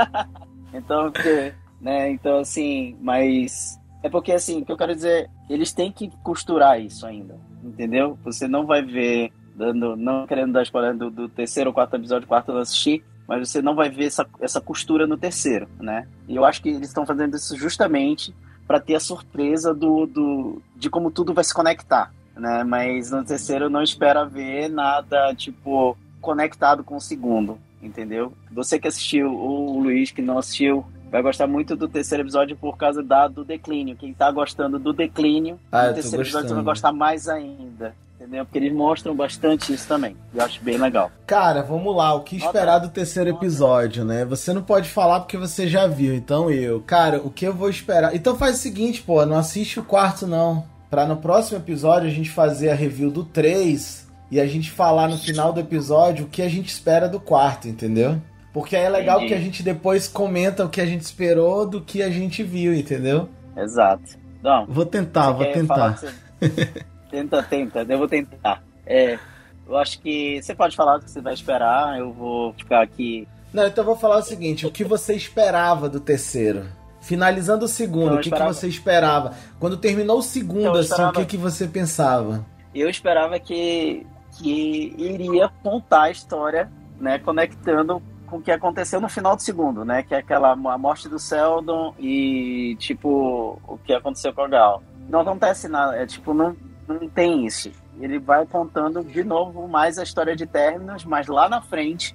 então, 0.73 1.11
porque, 1.11 1.53
né? 1.81 2.11
Então 2.11 2.39
assim, 2.39 2.97
mas 3.01 3.79
é 4.03 4.09
porque, 4.09 4.33
assim, 4.33 4.63
o 4.63 4.65
que 4.65 4.73
eu 4.73 4.77
quero 4.77 4.95
dizer, 4.95 5.29
eles 5.49 5.73
têm 5.73 5.91
que 5.91 6.11
costurar 6.23 6.81
isso 6.81 7.07
ainda, 7.07 7.37
entendeu? 7.63 8.19
Você 8.25 8.47
não 8.47 8.65
vai 8.65 8.83
ver, 8.83 9.33
dando, 9.55 9.97
não 9.97 10.27
querendo 10.27 10.53
dar 10.53 10.63
spoiler 10.63 10.97
do, 10.97 11.11
do 11.11 11.29
terceiro 11.29 11.71
ou 11.71 11.75
quarto 11.75 11.97
episódio, 11.97 12.29
quarto 12.29 12.53
eu 12.53 12.59
assisti, 12.59 13.03
mas 13.27 13.49
você 13.49 13.61
não 13.61 13.75
vai 13.75 13.91
ver 13.91 14.07
essa, 14.07 14.27
essa 14.41 14.61
costura 14.61 15.07
no 15.07 15.17
terceiro, 15.17 15.69
né? 15.79 16.07
E 16.27 16.37
eu 16.37 16.45
acho 16.45 16.63
que 16.63 16.71
eles 16.71 16.89
estão 16.89 17.05
fazendo 17.05 17.37
isso 17.37 17.57
justamente 17.57 18.35
para 18.67 18.81
ter 18.81 18.95
a 18.95 19.01
surpresa 19.01 19.75
do, 19.75 20.07
do, 20.07 20.63
de 20.77 20.89
como 20.89 21.11
tudo 21.11 21.35
vai 21.35 21.43
se 21.43 21.53
conectar, 21.53 22.13
né? 22.37 22.63
Mas 22.65 23.11
no 23.11 23.25
terceiro 23.25 23.69
não 23.69 23.83
espera 23.83 24.25
ver 24.25 24.71
nada, 24.71 25.35
tipo, 25.35 25.97
conectado 26.21 26.85
com 26.85 26.97
o 26.97 27.01
segundo, 27.01 27.59
entendeu? 27.83 28.33
Você 28.53 28.79
que 28.79 28.87
assistiu, 28.89 29.33
o 29.33 29.79
Luiz 29.81 30.11
que 30.11 30.23
não 30.23 30.39
assistiu, 30.39 30.87
vai 31.11 31.23
gostar 31.23 31.47
muito 31.47 31.75
do 31.77 31.89
terceiro 31.89 32.23
episódio 32.23 32.57
por 32.57 32.77
causa 32.77 33.03
da, 33.03 33.29
do 33.29 33.45
declínio. 33.45 33.97
Quem 33.97 34.13
tá 34.13 34.31
gostando 34.31 34.79
do 34.79 34.93
declínio, 34.93 35.59
ah, 35.73 35.89
no 35.89 35.95
terceiro 35.95 36.23
episódio 36.23 36.49
você 36.49 36.55
vai 36.55 36.65
gostar 36.65 36.93
mais 36.93 37.29
ainda. 37.29 37.95
Entendeu? 38.19 38.45
Porque 38.45 38.59
eles 38.59 38.73
mostram 38.73 39.15
bastante 39.15 39.73
isso 39.73 39.87
também. 39.87 40.17
Eu 40.35 40.45
acho 40.45 40.61
bem 40.63 40.77
legal. 40.77 41.11
Cara, 41.25 41.63
vamos 41.63 41.95
lá. 41.95 42.13
O 42.15 42.23
que 42.23 42.37
esperar 42.37 42.81
do 42.81 42.89
terceiro 42.89 43.31
episódio, 43.31 44.05
né? 44.05 44.25
Você 44.25 44.53
não 44.53 44.61
pode 44.61 44.89
falar 44.89 45.21
porque 45.21 45.37
você 45.37 45.69
já 45.69 45.87
viu, 45.87 46.13
então 46.13 46.51
eu. 46.51 46.81
Cara, 46.81 47.21
o 47.23 47.31
que 47.31 47.47
eu 47.47 47.55
vou 47.55 47.71
esperar? 47.71 48.17
Então 48.17 48.37
faz 48.37 48.57
o 48.57 48.59
seguinte, 48.59 49.03
pô, 49.03 49.25
não 49.25 49.39
assiste 49.39 49.79
o 49.79 49.85
quarto, 49.85 50.27
não. 50.27 50.65
Pra 50.91 51.07
no 51.07 51.19
próximo 51.19 51.59
episódio 51.59 52.09
a 52.09 52.13
gente 52.13 52.29
fazer 52.29 52.71
a 52.71 52.75
review 52.75 53.09
do 53.09 53.23
3 53.23 54.09
e 54.33 54.41
a 54.41 54.47
gente 54.47 54.71
falar 54.71 55.09
no 55.09 55.17
final 55.17 55.53
do 55.53 55.61
episódio 55.61 56.25
o 56.25 56.29
que 56.29 56.43
a 56.43 56.49
gente 56.49 56.69
espera 56.69 57.09
do 57.09 57.21
quarto, 57.21 57.69
entendeu? 57.69 58.21
Porque 58.53 58.77
aí 58.77 58.85
é 58.85 58.89
legal 58.89 59.19
Entendi. 59.19 59.35
que 59.35 59.39
a 59.39 59.43
gente 59.43 59.63
depois 59.63 60.09
comenta 60.09 60.65
o 60.65 60.69
que 60.69 60.81
a 60.81 60.87
gente 60.87 61.03
esperou 61.03 61.67
do 61.67 61.81
que 61.81 62.03
a 62.03 62.11
gente 62.11 62.43
viu, 62.43 62.75
entendeu? 62.75 63.29
Exato. 63.57 64.19
Não, 64.43 64.67
vou 64.67 64.87
tentar, 64.87 65.33
vou 65.33 65.47
tentar. 65.53 65.97
Você... 65.97 66.13
tenta, 67.11 67.43
tenta, 67.43 67.87
eu 67.89 67.99
vou 67.99 68.09
tentar. 68.09 68.63
É, 68.87 69.19
eu 69.67 69.77
acho 69.77 70.01
que 70.01 70.41
você 70.41 70.55
pode 70.55 70.75
falar 70.75 70.97
o 70.97 71.01
que 71.01 71.11
você 71.11 71.21
vai 71.21 71.35
esperar, 71.35 71.99
eu 71.99 72.13
vou 72.13 72.53
ficar 72.55 72.83
aqui. 72.83 73.29
Não, 73.53 73.67
então 73.67 73.83
eu 73.83 73.87
vou 73.87 73.97
falar 73.97 74.19
o 74.19 74.23
seguinte: 74.23 74.67
o 74.67 74.71
que 74.71 74.85
você 74.85 75.15
esperava 75.15 75.89
do 75.89 76.01
terceiro? 76.01 76.67
Finalizando 77.01 77.65
o 77.65 77.69
segundo, 77.69 78.07
então, 78.07 78.19
o 78.19 78.21
que, 78.21 78.31
que 78.31 78.43
você 78.43 78.69
esperava? 78.69 79.35
Quando 79.59 79.77
terminou 79.77 80.19
o 80.19 80.23
segundo, 80.23 80.61
então, 80.61 80.73
assim, 80.75 80.91
esperava... 80.91 81.11
o 81.11 81.13
que, 81.15 81.25
que 81.27 81.37
você 81.37 81.67
pensava? 81.67 82.45
Eu 82.75 82.91
esperava 82.91 83.39
que, 83.39 84.07
que 84.39 84.95
iria 84.99 85.49
contar 85.63 86.03
a 86.03 86.11
história, 86.11 86.71
né, 87.01 87.19
conectando 87.19 88.03
com 88.29 88.37
o 88.37 88.43
que 88.43 88.51
aconteceu 88.51 89.01
no 89.01 89.09
final 89.09 89.35
do 89.35 89.43
segundo, 89.43 89.85
né? 89.85 90.03
Que 90.03 90.15
é 90.15 90.19
aquela 90.19 90.53
a 90.53 90.79
morte 90.79 91.09
do 91.09 91.19
Seldon 91.19 91.95
e, 91.99 92.77
tipo, 92.79 93.61
o 93.67 93.79
que 93.79 93.93
aconteceu 93.93 94.33
com 94.33 94.43
a 94.43 94.49
Gal. 94.49 94.83
Não 95.09 95.21
acontece 95.21 95.69
nada, 95.69 95.97
é 95.97 96.07
tipo, 96.07 96.35
não, 96.35 96.55
não 96.87 97.09
tem 97.09 97.47
isso. 97.47 97.71
Ele 98.01 98.19
vai 98.19 98.47
contando 98.47 99.03
de 99.03 99.25
novo 99.25 99.67
mais 99.67 99.99
a 99.99 100.03
história 100.03 100.37
de 100.37 100.47
Terminus, 100.47 101.05
mas 101.05 101.27
lá 101.27 101.49
na 101.49 101.61
frente, 101.61 102.15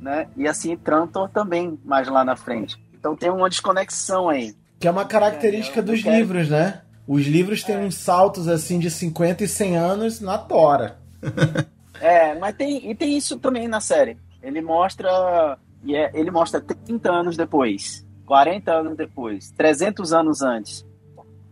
né? 0.00 0.28
E 0.36 0.46
assim, 0.46 0.76
Trantor 0.76 1.28
também 1.30 1.78
mais 1.84 2.06
lá 2.08 2.24
na 2.24 2.36
frente. 2.36 2.80
Então 2.94 3.16
tem 3.16 3.30
uma 3.30 3.48
desconexão 3.48 4.28
aí. 4.28 4.54
Que 4.78 4.86
é 4.86 4.90
uma 4.90 5.04
característica 5.04 5.80
é, 5.80 5.82
dos 5.82 6.02
quero... 6.02 6.16
livros, 6.16 6.48
né? 6.48 6.82
Os 7.06 7.26
livros 7.26 7.64
têm 7.64 7.74
é. 7.74 7.78
uns 7.78 7.96
saltos 7.96 8.46
assim 8.46 8.78
de 8.78 8.90
50 8.90 9.42
e 9.42 9.48
100 9.48 9.76
anos 9.76 10.20
na 10.20 10.38
tora. 10.38 10.98
é, 12.00 12.34
mas 12.38 12.54
tem 12.54 12.88
e 12.88 12.94
tem 12.94 13.16
isso 13.16 13.38
também 13.38 13.66
na 13.66 13.80
série. 13.80 14.16
Ele 14.42 14.60
mostra. 14.60 15.58
E 15.82 15.94
é, 15.94 16.10
ele 16.14 16.30
mostra 16.30 16.60
30 16.60 17.10
anos 17.10 17.36
depois, 17.36 18.06
40 18.26 18.72
anos 18.72 18.96
depois, 18.96 19.50
300 19.52 20.12
anos 20.12 20.42
antes. 20.42 20.86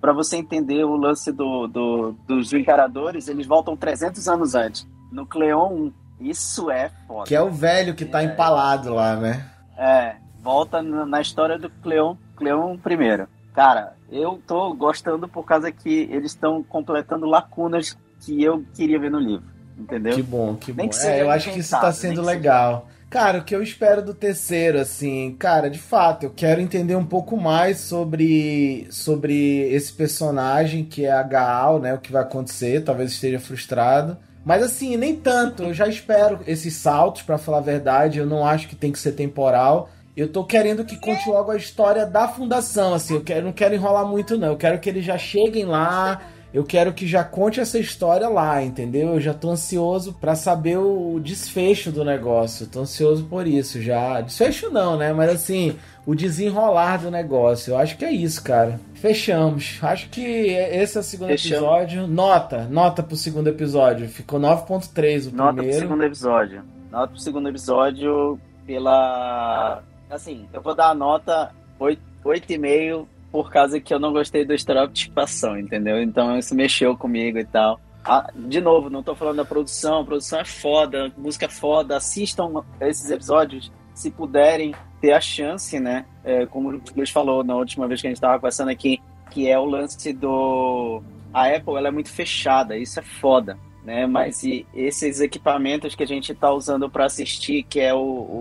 Para 0.01 0.13
você 0.13 0.37
entender 0.37 0.85
o 0.85 0.97
lance 0.97 1.33
do, 1.33 1.67
do, 1.67 2.13
dos 2.27 2.53
encaradores, 2.53 3.27
eles 3.27 3.47
voltam 3.47 3.77
300 3.77 4.29
anos 4.29 4.55
antes. 4.55 4.87
No 5.11 5.27
Cleon 5.27 5.73
1. 5.73 5.93
Isso 6.21 6.71
é 6.71 6.91
foda. 7.07 7.27
Que 7.27 7.35
é 7.35 7.41
o 7.41 7.51
velho 7.51 7.95
que 7.95 8.05
tá 8.05 8.23
é, 8.23 8.25
empalado 8.25 8.93
lá, 8.93 9.17
né? 9.17 9.49
É, 9.77 10.17
volta 10.41 10.83
na 10.83 11.21
história 11.21 11.59
do 11.59 11.71
Cleon, 11.71 12.17
Cleon 12.37 12.77
primeiro. 12.77 13.29
Cara, 13.55 13.95
eu 14.11 14.41
tô 14.47 14.73
gostando 14.75 15.29
por 15.29 15.45
causa 15.45 15.71
que 15.73 16.09
eles 16.11 16.33
estão 16.33 16.63
completando 16.63 17.27
lacunas 17.27 17.97
que 18.21 18.43
eu 18.43 18.65
queria 18.75 18.99
ver 18.99 19.11
no 19.11 19.19
livro 19.19 19.58
entendeu? 19.79 20.15
Que 20.15 20.23
bom, 20.23 20.57
que 20.57 20.73
bom. 20.73 20.89
é, 21.05 21.23
eu 21.23 21.31
acho 21.31 21.51
que 21.53 21.61
isso 21.61 21.71
tá 21.71 21.93
sendo 21.93 22.23
legal. 22.23 22.89
Cara, 23.11 23.39
o 23.39 23.45
que 23.45 23.57
eu 23.57 23.63
espero 23.63 24.03
do 24.03 24.13
terceiro, 24.13 24.79
assim, 24.79 25.35
cara, 25.39 25.71
de 25.71 25.79
fato, 25.79 26.25
eu 26.25 26.31
quero 26.31 26.61
entender 26.61 26.95
um 26.95 27.07
pouco 27.07 27.39
mais 27.39 27.79
sobre, 27.79 28.87
sobre 28.91 29.63
esse 29.73 29.91
personagem 29.95 30.85
que 30.85 31.07
é 31.07 31.13
a 31.13 31.23
Gaal, 31.23 31.81
né? 31.81 31.95
O 31.95 31.99
que 31.99 32.13
vai 32.13 32.21
acontecer, 32.21 32.85
talvez 32.85 33.13
esteja 33.13 33.41
frustrado. 33.41 34.19
Mas 34.45 34.63
assim, 34.63 34.97
nem 34.97 35.17
tanto, 35.17 35.63
eu 35.63 35.75
já 35.75 35.89
espero 35.89 36.41
esses 36.47 36.75
saltos, 36.75 37.23
para 37.23 37.39
falar 37.39 37.59
a 37.59 37.63
verdade, 37.63 38.19
eu 38.19 38.27
não 38.27 38.47
acho 38.47 38.69
que 38.69 38.77
tem 38.77 38.93
que 38.93 38.99
ser 38.99 39.13
temporal. 39.13 39.89
Eu 40.15 40.29
tô 40.29 40.45
querendo 40.45 40.85
que 40.85 40.97
conte 40.97 41.29
logo 41.31 41.51
a 41.51 41.57
história 41.57 42.05
da 42.05 42.29
fundação, 42.29 42.93
assim, 42.93 43.15
eu 43.15 43.23
quero, 43.23 43.47
não 43.47 43.53
quero 43.53 43.75
enrolar 43.75 44.07
muito 44.07 44.37
não, 44.37 44.49
eu 44.49 44.57
quero 44.57 44.79
que 44.81 44.89
eles 44.89 45.05
já 45.05 45.17
cheguem 45.17 45.65
lá 45.65 46.21
eu 46.53 46.65
quero 46.65 46.93
que 46.93 47.07
já 47.07 47.23
conte 47.23 47.61
essa 47.61 47.79
história 47.79 48.29
lá, 48.29 48.63
entendeu? 48.63 49.15
Eu 49.15 49.21
já 49.21 49.35
tô 49.35 49.51
ansioso 49.51 50.15
para 50.15 50.35
saber 50.35 50.79
o 50.79 51.21
desfecho 51.21 51.93
do 51.93 52.05
negócio. 52.05 52.67
tô 52.67 52.81
ansioso 52.81 53.25
por 53.25 53.47
isso 53.47 53.83
já. 53.83 54.21
Desfecho 54.21 54.71
não, 54.71 54.97
né? 54.97 55.13
Mas 55.13 55.31
assim, 55.31 55.77
o 56.07 56.15
desenrolar 56.15 56.99
do 56.99 57.11
negócio. 57.11 57.73
Eu 57.73 57.79
acho 57.79 57.99
que 57.99 58.05
é 58.05 58.13
isso, 58.13 58.43
cara. 58.43 58.81
Fechamos. 58.95 59.79
Acho 59.83 60.09
que 60.09 60.23
esse 60.23 60.97
é 60.97 61.01
o 61.01 61.05
segundo 61.05 61.29
Fechamos. 61.29 61.59
episódio. 61.59 62.07
Nota, 62.07 62.65
nota 62.65 63.03
pro 63.03 63.17
segundo 63.17 63.49
episódio. 63.49 64.09
Ficou 64.09 64.41
9.3 64.41 65.31
o 65.31 65.37
nota 65.37 65.53
primeiro. 65.53 65.55
Nota 65.55 65.63
pro 65.63 65.73
segundo 65.75 66.05
episódio. 66.05 66.63
Nota 66.91 67.09
pro 67.09 67.21
segundo 67.21 67.49
episódio 67.49 68.41
pela 68.67 69.83
assim, 70.11 70.49
eu 70.53 70.63
vou 70.63 70.75
dar 70.75 70.91
a 70.91 70.95
nota 70.95 71.51
8,5 71.79 73.07
por 73.31 73.51
causa 73.51 73.81
que 73.81 73.93
eu 73.93 73.99
não 73.99 74.13
gostei 74.13 74.45
do 74.45 74.55
estereotipação, 74.55 75.59
entendeu? 75.59 76.03
Então 76.03 76.39
isso 76.39 76.55
mexeu 76.55 76.97
comigo 76.97 77.39
e 77.39 77.45
tal. 77.45 77.81
Ah, 78.05 78.31
de 78.35 78.61
novo, 78.61 78.89
não 78.89 79.03
tô 79.03 79.15
falando 79.15 79.37
da 79.37 79.45
produção, 79.45 80.01
a 80.01 80.05
produção 80.05 80.41
é 80.41 80.45
foda, 80.45 81.13
música 81.17 81.47
é 81.47 81.49
foda, 81.49 81.97
assistam 81.97 82.65
esses 82.81 83.11
episódios 83.11 83.71
se 83.93 84.11
puderem 84.11 84.75
ter 85.01 85.13
a 85.13 85.21
chance, 85.21 85.79
né? 85.79 86.07
É, 86.25 86.47
como 86.47 86.71
o 86.71 86.81
Luiz 86.97 87.11
falou 87.11 87.45
na 87.45 87.57
última 87.57 87.87
vez 87.87 88.01
que 88.01 88.07
a 88.07 88.11
gente 88.11 88.21
tava 88.21 88.37
conversando 88.37 88.71
aqui, 88.71 88.99
que 89.31 89.49
é 89.49 89.59
o 89.59 89.65
lance 89.65 90.13
do. 90.13 91.03
A 91.35 91.49
Apple 91.49 91.75
ela 91.77 91.89
é 91.89 91.91
muito 91.91 92.11
fechada, 92.11 92.77
isso 92.77 92.99
é 92.99 93.03
foda. 93.03 93.59
Né, 93.85 94.07
mas 94.07 94.43
e 94.43 94.67
esses 94.75 95.19
equipamentos 95.19 95.95
que 95.95 96.03
a 96.03 96.07
gente 96.07 96.33
está 96.33 96.53
usando 96.53 96.91
para 96.91 97.07
assistir, 97.07 97.63
que 97.63 97.81
é 97.81 97.95
o, 97.95 97.99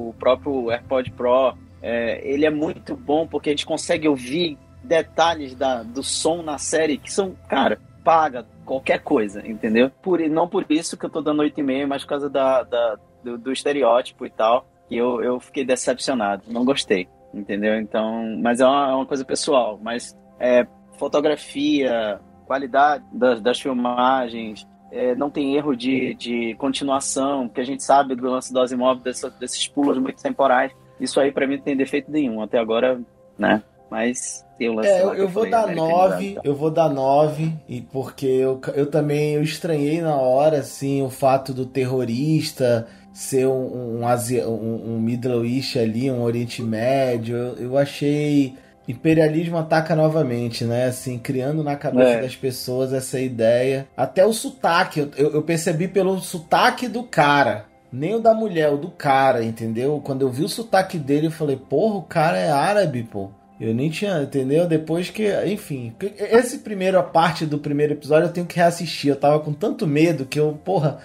o 0.09 0.15
próprio 0.19 0.69
AirPod 0.69 1.09
Pro, 1.11 1.55
é, 1.81 2.19
ele 2.21 2.45
é 2.45 2.49
muito 2.49 2.97
bom 2.97 3.25
porque 3.25 3.49
a 3.49 3.53
gente 3.53 3.65
consegue 3.65 4.09
ouvir 4.09 4.57
detalhes 4.83 5.55
da, 5.55 5.83
do 5.83 6.03
som 6.03 6.41
na 6.41 6.57
série 6.57 6.97
que 6.97 7.11
são, 7.11 7.35
cara, 7.47 7.79
paga 8.03 8.45
qualquer 8.65 9.01
coisa, 9.01 9.45
entendeu? 9.47 9.89
Por, 10.01 10.19
não 10.29 10.47
por 10.47 10.65
isso 10.69 10.97
que 10.97 11.05
eu 11.05 11.09
tô 11.09 11.21
dando 11.21 11.43
8,5, 11.43 11.87
mas 11.87 12.03
por 12.03 12.09
causa 12.09 12.29
da, 12.29 12.63
da 12.63 12.97
do, 13.23 13.37
do, 13.37 13.51
estereótipo 13.51 14.25
e 14.25 14.29
tal, 14.29 14.65
que 14.87 14.95
eu, 14.95 15.21
eu 15.21 15.39
fiquei 15.39 15.65
decepcionado, 15.65 16.43
não 16.47 16.63
gostei, 16.63 17.07
entendeu? 17.33 17.79
Então, 17.79 18.37
mas 18.41 18.59
é 18.59 18.65
uma, 18.65 18.91
é 18.91 18.93
uma 18.93 19.05
coisa 19.05 19.25
pessoal, 19.25 19.79
mas 19.81 20.17
é, 20.39 20.65
fotografia, 20.97 22.19
qualidade 22.45 23.03
das, 23.11 23.41
das 23.41 23.59
filmagens, 23.59 24.65
é, 24.91 25.15
não 25.15 25.29
tem 25.29 25.55
erro 25.55 25.75
de, 25.75 26.13
de 26.13 26.55
continuação, 26.55 27.47
porque 27.47 27.61
a 27.61 27.65
gente 27.65 27.83
sabe 27.83 28.15
do 28.15 28.29
lance 28.29 28.53
do 28.53 28.95
desse, 28.95 29.29
desses 29.39 29.67
pulos 29.67 29.97
muito 29.97 30.21
temporais. 30.21 30.71
Isso 30.99 31.19
aí 31.19 31.31
para 31.31 31.45
mim 31.45 31.57
não 31.57 31.63
tem 31.63 31.75
defeito 31.75 32.09
nenhum, 32.09 32.41
até 32.41 32.57
agora, 32.57 32.99
né? 33.37 33.61
Mas 33.89 34.45
eu 34.59 34.81
é, 34.81 35.01
eu, 35.01 35.13
eu 35.13 35.29
vou 35.29 35.49
dar 35.49 35.67
nove, 35.73 36.37
eu 36.43 36.55
vou 36.55 36.71
dar 36.71 36.89
nove, 36.89 37.53
e 37.69 37.81
porque 37.81 38.25
eu, 38.25 38.59
eu 38.75 38.87
também 38.87 39.35
eu 39.35 39.43
estranhei 39.43 40.01
na 40.01 40.15
hora 40.15 40.59
assim 40.59 41.01
o 41.01 41.09
fato 41.09 41.53
do 41.53 41.65
terrorista 41.65 42.87
ser 43.13 43.47
um, 43.47 44.03
um, 44.03 44.05
um, 44.05 44.93
um 44.93 44.99
Middle 44.99 45.43
East 45.43 45.75
ali, 45.77 46.11
um 46.11 46.21
Oriente 46.21 46.61
Médio. 46.61 47.35
Eu, 47.35 47.55
eu 47.55 47.77
achei 47.77 48.55
imperialismo 48.87 49.57
ataca 49.57 49.95
novamente, 49.95 50.63
né? 50.63 50.85
Assim, 50.85 51.17
criando 51.17 51.63
na 51.63 51.75
cabeça 51.75 52.11
é. 52.11 52.21
das 52.21 52.35
pessoas 52.35 52.93
essa 52.93 53.19
ideia. 53.19 53.87
Até 53.97 54.23
o 54.23 54.31
sotaque, 54.31 54.99
eu, 55.17 55.33
eu, 55.33 55.41
percebi 55.41 55.87
pelo 55.87 56.19
sotaque 56.19 56.87
do 56.87 57.03
cara. 57.03 57.65
Nem 57.91 58.15
o 58.15 58.19
da 58.19 58.33
mulher, 58.33 58.71
o 58.71 58.77
do 58.77 58.91
cara, 58.91 59.43
entendeu? 59.43 59.99
Quando 60.03 60.21
eu 60.21 60.29
vi 60.29 60.43
o 60.43 60.49
sotaque 60.49 60.99
dele, 60.99 61.27
eu 61.27 61.31
falei, 61.31 61.55
porra, 61.55 61.95
o 61.95 62.03
cara 62.03 62.37
é 62.37 62.51
árabe, 62.51 63.01
pô. 63.03 63.31
Eu 63.59 63.73
nem 63.73 63.89
tinha, 63.89 64.21
entendeu? 64.21 64.67
Depois 64.67 65.09
que, 65.09 65.27
enfim, 65.45 65.93
esse 66.17 66.59
primeiro 66.59 66.99
a 66.99 67.03
parte 67.03 67.45
do 67.45 67.57
primeiro 67.57 67.93
episódio 67.93 68.27
eu 68.27 68.33
tenho 68.33 68.45
que 68.45 68.55
reassistir. 68.55 69.09
Eu 69.09 69.15
tava 69.15 69.39
com 69.39 69.51
tanto 69.51 69.87
medo 69.87 70.25
que 70.25 70.39
eu, 70.39 70.59
porra, 70.63 70.99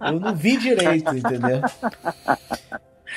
eu 0.00 0.18
não 0.18 0.34
vi 0.34 0.56
direito, 0.56 1.14
entendeu? 1.14 1.60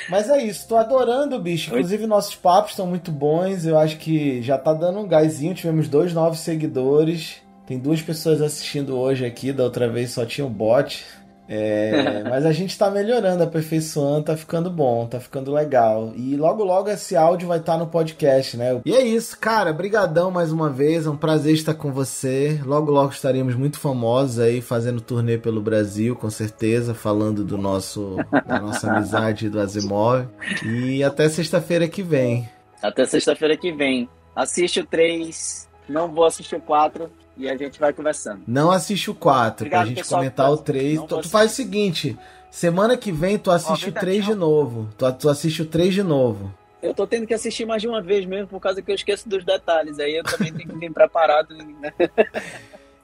Mas 0.08 0.30
é 0.30 0.42
isso, 0.42 0.68
tô 0.68 0.76
adorando, 0.76 1.38
bicho. 1.40 1.70
Inclusive, 1.70 2.06
nossos 2.06 2.34
papos 2.34 2.72
estão 2.72 2.86
muito 2.86 3.10
bons. 3.10 3.66
Eu 3.66 3.78
acho 3.78 3.98
que 3.98 4.40
já 4.40 4.56
tá 4.56 4.72
dando 4.72 5.00
um 5.00 5.06
gásinho. 5.06 5.54
Tivemos 5.54 5.88
dois 5.88 6.14
novos 6.14 6.40
seguidores. 6.40 7.36
Tem 7.66 7.78
duas 7.78 8.00
pessoas 8.00 8.40
assistindo 8.40 8.96
hoje 8.96 9.26
aqui. 9.26 9.52
Da 9.52 9.64
outra 9.64 9.88
vez 9.88 10.12
só 10.12 10.24
tinha 10.24 10.44
o 10.44 10.48
um 10.48 10.52
bot. 10.52 11.04
É, 11.52 12.22
mas 12.22 12.46
a 12.46 12.52
gente 12.52 12.78
tá 12.78 12.88
melhorando, 12.88 13.42
aperfeiçoando, 13.42 14.26
tá 14.26 14.36
ficando 14.36 14.70
bom, 14.70 15.04
tá 15.08 15.18
ficando 15.18 15.52
legal. 15.52 16.12
E 16.14 16.36
logo 16.36 16.62
logo 16.62 16.88
esse 16.88 17.16
áudio 17.16 17.48
vai 17.48 17.58
estar 17.58 17.72
tá 17.72 17.78
no 17.80 17.88
podcast, 17.88 18.56
né? 18.56 18.80
E 18.84 18.94
é 18.94 19.02
isso, 19.02 19.36
cara, 19.36 19.72
brigadão 19.72 20.30
mais 20.30 20.52
uma 20.52 20.70
vez, 20.70 21.06
é 21.06 21.10
um 21.10 21.16
prazer 21.16 21.54
estar 21.54 21.74
com 21.74 21.92
você. 21.92 22.60
Logo 22.64 22.92
logo 22.92 23.10
estaremos 23.10 23.56
muito 23.56 23.80
famosos 23.80 24.38
aí, 24.38 24.60
fazendo 24.60 25.00
turnê 25.00 25.38
pelo 25.38 25.60
Brasil, 25.60 26.14
com 26.14 26.30
certeza, 26.30 26.94
falando 26.94 27.42
do 27.42 27.58
nosso 27.58 28.16
da 28.46 28.60
nossa 28.60 28.88
amizade 28.88 29.48
do 29.48 29.58
Asimov. 29.58 30.28
E 30.64 31.02
até 31.02 31.28
sexta-feira 31.28 31.88
que 31.88 32.00
vem. 32.02 32.48
Até 32.80 33.04
sexta-feira 33.04 33.56
que 33.56 33.72
vem. 33.72 34.08
Assiste 34.36 34.78
o 34.78 34.86
3, 34.86 35.68
não 35.88 36.14
vou 36.14 36.24
assistir 36.24 36.54
o 36.54 36.60
4 36.60 37.10
e 37.40 37.48
a 37.48 37.56
gente 37.56 37.78
vai 37.80 37.92
conversando. 37.92 38.42
Não 38.46 38.70
assiste 38.70 39.10
o 39.10 39.14
4, 39.14 39.66
Obrigado, 39.66 39.86
pra 39.86 39.88
gente 39.88 40.08
comentar 40.08 40.50
o 40.50 40.56
3. 40.56 41.00
Tu, 41.02 41.20
tu 41.22 41.28
faz 41.28 41.52
o 41.52 41.54
seguinte, 41.54 42.18
semana 42.50 42.96
que 42.96 43.10
vem 43.10 43.38
tu 43.38 43.50
assiste 43.50 43.88
o 43.88 43.92
3 43.92 44.24
de 44.24 44.34
novo. 44.34 44.88
Tu, 44.96 45.12
tu 45.14 45.28
assiste 45.28 45.62
o 45.62 45.66
3 45.66 45.94
de 45.94 46.02
novo. 46.02 46.52
Eu 46.82 46.94
tô 46.94 47.06
tendo 47.06 47.26
que 47.26 47.34
assistir 47.34 47.66
mais 47.66 47.82
de 47.82 47.88
uma 47.88 48.00
vez 48.00 48.24
mesmo, 48.24 48.48
por 48.48 48.60
causa 48.60 48.80
que 48.80 48.90
eu 48.90 48.94
esqueço 48.94 49.28
dos 49.28 49.44
detalhes. 49.44 49.98
Aí 49.98 50.16
eu 50.16 50.24
também 50.24 50.52
tenho 50.52 50.68
que 50.68 50.78
vir 50.78 50.92
preparado. 50.92 51.54
Né? 51.54 51.92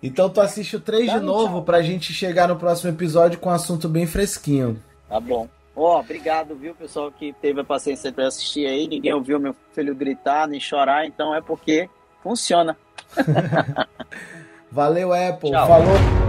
Então 0.02 0.28
tu 0.28 0.40
assiste 0.40 0.76
o 0.76 0.80
3 0.80 1.06
tá 1.06 1.18
de 1.18 1.24
novo 1.24 1.54
tchau. 1.54 1.64
pra 1.64 1.82
gente 1.82 2.12
chegar 2.12 2.46
no 2.46 2.56
próximo 2.56 2.90
episódio 2.90 3.40
com 3.40 3.48
um 3.48 3.52
assunto 3.52 3.88
bem 3.88 4.06
fresquinho. 4.06 4.80
Tá 5.08 5.18
bom. 5.18 5.48
Ó, 5.74 5.96
oh, 5.96 6.00
obrigado, 6.00 6.54
viu, 6.54 6.74
pessoal, 6.74 7.10
que 7.10 7.34
teve 7.34 7.60
a 7.60 7.64
paciência 7.64 8.12
para 8.12 8.26
assistir 8.26 8.66
aí. 8.66 8.86
Ninguém 8.86 9.12
ouviu 9.12 9.38
meu 9.38 9.54
filho 9.72 9.94
gritar 9.94 10.46
nem 10.48 10.60
chorar, 10.60 11.06
então 11.06 11.34
é 11.34 11.40
porque 11.40 11.88
funciona. 12.22 12.76
Valeu, 14.70 15.12
Apple. 15.12 15.50
Tchau. 15.50 15.66
Falou. 15.66 16.25